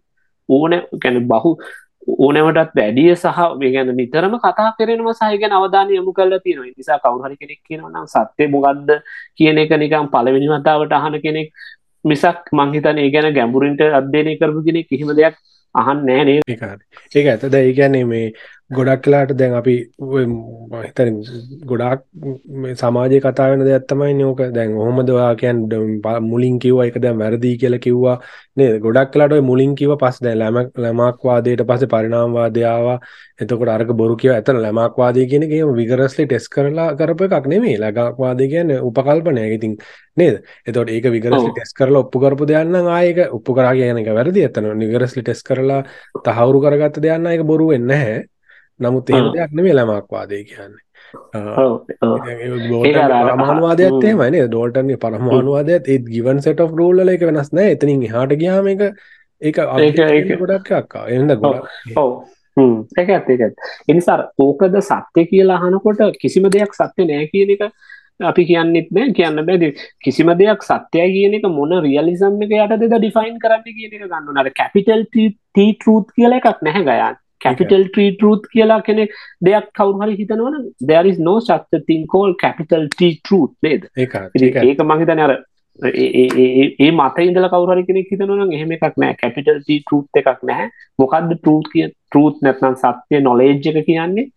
[0.49, 1.57] ඕන ගැන බහු
[2.19, 7.61] ඕනවටත් වැඩිය සහ ගැන නිතරම කතා කරෙනම සහයගෙන අවධානය යමු කල්ල තියෙන නිසා කවුහරි කෙනෙක්
[7.63, 8.89] කියනවනම් සත්‍යය මොගක්ද
[9.37, 11.53] කියන එක නිකම් පලවෙනි වතාවට අහන කෙනෙක්
[12.05, 15.37] මිසක් මංහිතන ඒ ගැන ගැඹුරින්ට අධ්‍යනය කරපු කෙනෙක් කිහිම දෙයක්
[15.75, 18.25] අහන් නෑනේ ඒක ඇත දැයි ගැනේ මේ
[18.71, 19.73] ගොඩක් කලාට දැන් අපි
[20.83, 21.07] හිතර
[21.69, 22.03] ගොඩාක්
[22.81, 25.57] සමාජය කතාවෙන දෙයක් තමයි නෝක දැන් හොමද ඔයා කියන්
[26.29, 28.15] මුලින් කිව්වා එක දැන් වැරදි කියලා කිව්වා.
[28.57, 28.79] නේද?
[28.85, 32.97] ගොඩක් කලාට මුලින් කිව්ව පස් දැන් ළම ළමක් වාදයට පස්සේ පරිණාමවාදය ආවා.
[33.41, 37.51] එතකොට අරක බොරු කියව ඇතන ළමක් වාදය කියන එක එහෙම විගරස්ලි ටෙස්ට් කරලා කරපු එකක්
[37.53, 37.77] නෙමෙයි.
[37.77, 39.53] ළමක් වාදය කියන්නේ උපකල්පනයක්.
[39.57, 39.77] ඉතින්
[40.17, 40.41] නේද?
[40.67, 44.11] එතකොට ඒක විගරස්ලි ටෙස්ට් කරලා ඔප්පු කරපු දෙයක් නම් ආයේ ඒක ඔප්පු කරා කියන එක
[44.19, 44.47] වැරදි.
[44.49, 45.81] එතන විගරස්ලි ටෙස්ට් කරලා
[46.25, 48.21] තහවුරු කරගත්ත දෙයක් නම් ඒක බොරු වෙන්නේ නැහැ
[48.81, 50.81] නමුත් එහෙම දෙයක් නෙමෙයි ළමක්වාදය කියන්නේ.
[53.13, 58.35] පරමාණුවාදයත් එහෙමයි ඩෝල්ටන්ගේ පරමාණුවාදයත් ඒත් ගිවන් සෙට of රූල් වල එක වෙනස් නැහැ එතනින් එහාට
[58.41, 58.83] ගියාම ඒක
[59.41, 59.57] ඒක
[60.41, 62.11] ගොඩක් අක්කා එන්න ගොඩක් ඔව්.
[62.97, 67.53] ඒක ඇත්ත ඒක ඇත්ත ඒ නිසා ඕකද සත්‍ය කියලා අහනකොට කිසිම දෙයක් සත්‍ය නෑ කියන
[67.55, 67.63] එක
[68.23, 69.63] අපි කියන්නෙත් නෑ කියන්න බැද
[69.99, 74.41] කිසිම දෙයක් සත්‍යය කියන එක මොන රියලිසම් එක යට දෙද ඩිෆයින් කරන්න කියන එක ගන්න
[74.43, 80.17] අර කැපිටල් ටී ටරුත් කියල එකක් නැහැ ගයන් කැපිටල් ට්‍රී ටරුත් කියලා කෙනෙක් දෙයක් කවුහරි
[80.19, 83.87] හිතනවන දැරිස් නෝ ශක්ත තින් කෝල් කැපිටල් ටී ටරුත් නේද?
[84.63, 85.37] ඒක මහිතන අර
[85.79, 89.17] ඒ මත ඉදල කවරි කෙනෙක් හිතනවන එහෙම එකක් නෑ.
[89.21, 90.69] කැපිටල් ටී ටරුත් එකක් නැහැ
[90.99, 94.27] මොකක්ද ටරුත් කිය ටරුත් නැත්නම් සත්‍යය නොලේජ් එක කියන්නේ?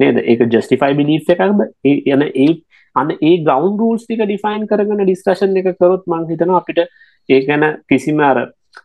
[0.00, 0.22] නේද?
[0.24, 1.66] ඒක ජස්ටිෆයි බිලි් එකක්ද?
[1.84, 2.52] යන ඒ
[2.96, 6.82] අන්න ඒ ගෞන් රූල්ස් ටික ඩිෆයින් කරගෙන ඩිස්කශන් එක කරොත් මං හිතනවා අපිට
[7.28, 8.40] ඒ ගැන කිසිම අර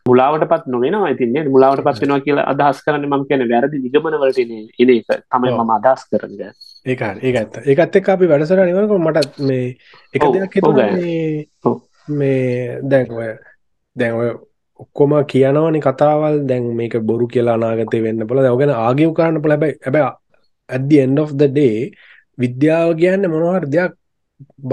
[0.08, 4.52] මුලාවට පත් නොවෙනවා ඉතින්නේ මුලාවට පත් වෙනවා කියලා අදහස් කරන්න මම කියන වැරදි නිගමනවලට එන
[4.82, 5.06] එන එක.
[5.30, 6.52] තමයි මම අදහස් කරන්න.
[6.86, 7.60] ඒක ඒක ඇත්ත.
[7.66, 9.66] ඒකත් එක්ක අපි වැඩසටහන ඉවරනකොට මට මේ
[10.14, 11.46] එක දෙයක් හිතුණා මේ
[12.08, 13.32] මේ දැන් ඔය
[13.96, 14.30] දැන් ඔය
[14.80, 16.40] ඔක්කොම කියනවනේ කතාවල්.
[16.48, 18.44] දැන් මේක බොරු කියලා අනාගතේ වෙන්න පුළුවන්.
[18.44, 19.60] දැන් ඔය ගැන ආගියු කරන්න පුළුවන්.
[19.60, 20.16] හැබැයි හැබැයි
[20.68, 21.90] at the end of the day
[22.38, 23.92] විද්‍යාව කියන්නේ මොනවා හරි දෙයක්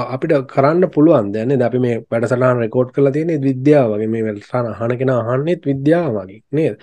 [0.05, 4.07] අපිට කරන්න පුළුවන් දැන අපි මේ වැඩසටහන් රෙකෝඩ් කරලා තියෙන විද්‍යාව වගේ.
[4.07, 6.75] මේ වැඩසටහන අහන කෙනා අහන්නෙත් විද්‍යාව වගේ නේද?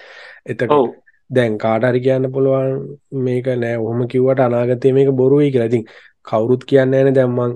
[0.47, 0.95] එතකොට
[1.31, 2.73] දැන් කාට හරි කියන්න පුළුවන්
[3.21, 5.71] මේක නෑ ඔහොම කිව්වට අනාගතේ මේක බොරු වෙයි කියලා.
[5.73, 5.85] ඉතින්
[6.27, 7.53] කවුරුත් කියන්නේ නැහැ දැන් මං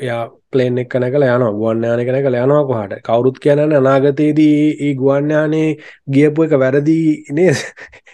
[0.00, 1.52] එයා ප්ලේන් එක නැගලා යනවා.
[1.52, 2.94] ගුවන් යානයක නැගලා යනවා කොහාට?
[3.02, 5.68] කවුරුත් කියන්නේ අනාගතයේදී මේ ගුවන් යානේ
[6.10, 6.96] ගියපු එක වැරදි
[7.30, 7.60] නේද?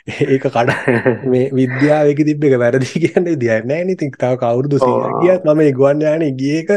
[0.33, 0.71] ඒක කඩ
[1.33, 5.57] මේ විද්‍යාවක තිබ්බ එක වැරදි කියන්නේ විදියක් නැහැ නේ ඉතින් තව කවුරුදු 100ක් ගියත් මම
[5.57, 6.71] මේ ගුවන් යානේ ගිය එක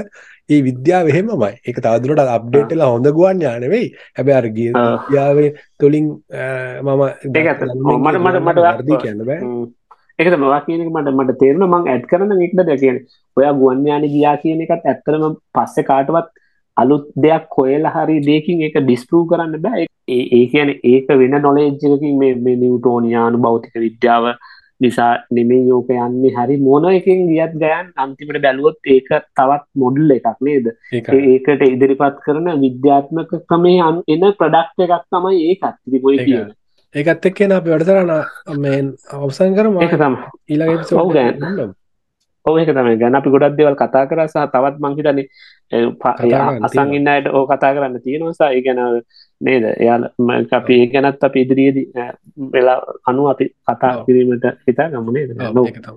[0.50, 1.54] ඒ විද්‍යාව එහෙමමයි.
[1.68, 3.88] ඒක තවදුරටත් අප්ඩේට් වෙලා හොඳ ගුවන් යාන වෙයි.
[4.16, 5.50] හැබැයි අර ගිය විද්‍යාවේ
[5.80, 6.10] තුලින්
[6.82, 7.02] මම
[8.06, 9.42] මට මට මට වැරදි කියන්න බෑ
[10.20, 13.00] ඒක මවා කියනක මට මට තේරෙන මං ඇඩ් කරන එකද දැකියෙන්
[13.38, 16.30] ඔයා ගුවන් යාන ගියා කියන එකත් ඇත්තරම පස්සේ කාටවත්
[16.78, 19.86] අලුත් දෙයක් කොයල හරි දෙකින් එක ඩිස්පරූ කරන්න බෑ.
[20.10, 24.30] ඒ කියන ඒක වෙන නොලේජ්ජකින් මේ නිවටෝනියානු භෞතික විද්‍යාව
[24.82, 30.42] නිසා නෙමේ යෝක යන්නේ හරි මොන එකින් ගියත් ගයන් අන්තිමට බැලුවොත් ඒක තවත් මොඩල් එකක්
[30.48, 30.74] නේද?
[30.94, 33.80] ඒකට ඉදිරිපත් කරන විද්‍යාත්මක ක්‍රමේ
[34.16, 35.80] එන ප්‍රඩක්් එකක් තමයි ඒකත්.
[35.92, 36.52] තිබොයි කියන
[36.96, 38.12] ඒකත් එක්කෙන අපි වැඩතරන
[38.64, 38.82] මේ
[39.20, 40.20] අවසන් කරම ඒක තම
[40.50, 41.74] ඊළඟ ගෑන්
[42.46, 42.98] ඔව ඒක තමයි.
[43.00, 45.20] ගැන අපි ගොඩක් දෙවල් කතා කර සහ තවත් මංහිතන
[46.68, 48.82] අසං ඉන්නයට ඕ කතා කරන්න තියෙනවසා ඒ ගැන
[49.42, 49.64] නේද?
[49.80, 50.04] එයාල
[50.52, 51.88] අපි ඒ ගැනත් අප ඉදිරියේදී
[52.54, 52.78] වෙලා
[53.10, 55.26] අනු අපි කතා කිරීමට හිතා ගමනේ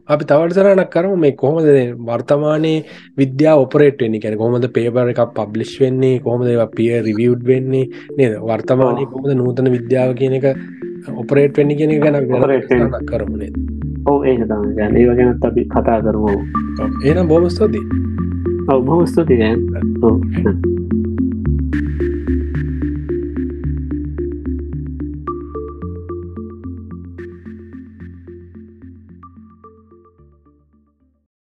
[0.09, 1.19] අපි තවටසරනක් කරම.
[1.19, 1.69] මේ කොහොමද
[2.09, 2.85] වර්තමානයේ
[3.19, 4.23] විද්‍යා ඔපරේට් වෙන්නේ?
[4.23, 6.21] කැන කොහොමද පේපර එකක් පබ්ලිෂ් වෙන්නේ?
[6.21, 7.87] කොහොමද පිය රිවියව් වෙන්නේ?
[8.19, 8.39] නේද?
[8.51, 10.47] වර්තමානය කොහොමද නූතන විද්‍යාව කියන එක
[11.15, 12.17] ඔපරේට් වෙන්න කියන ගැන
[14.07, 16.33] ඔව ඒක තම ගැන ඒ ගැනත් අපි කතා කරමු.
[17.05, 17.81] ඒනම් බොම ස්තුති
[18.69, 19.61] ඔව බොම ස්තුති ගැන්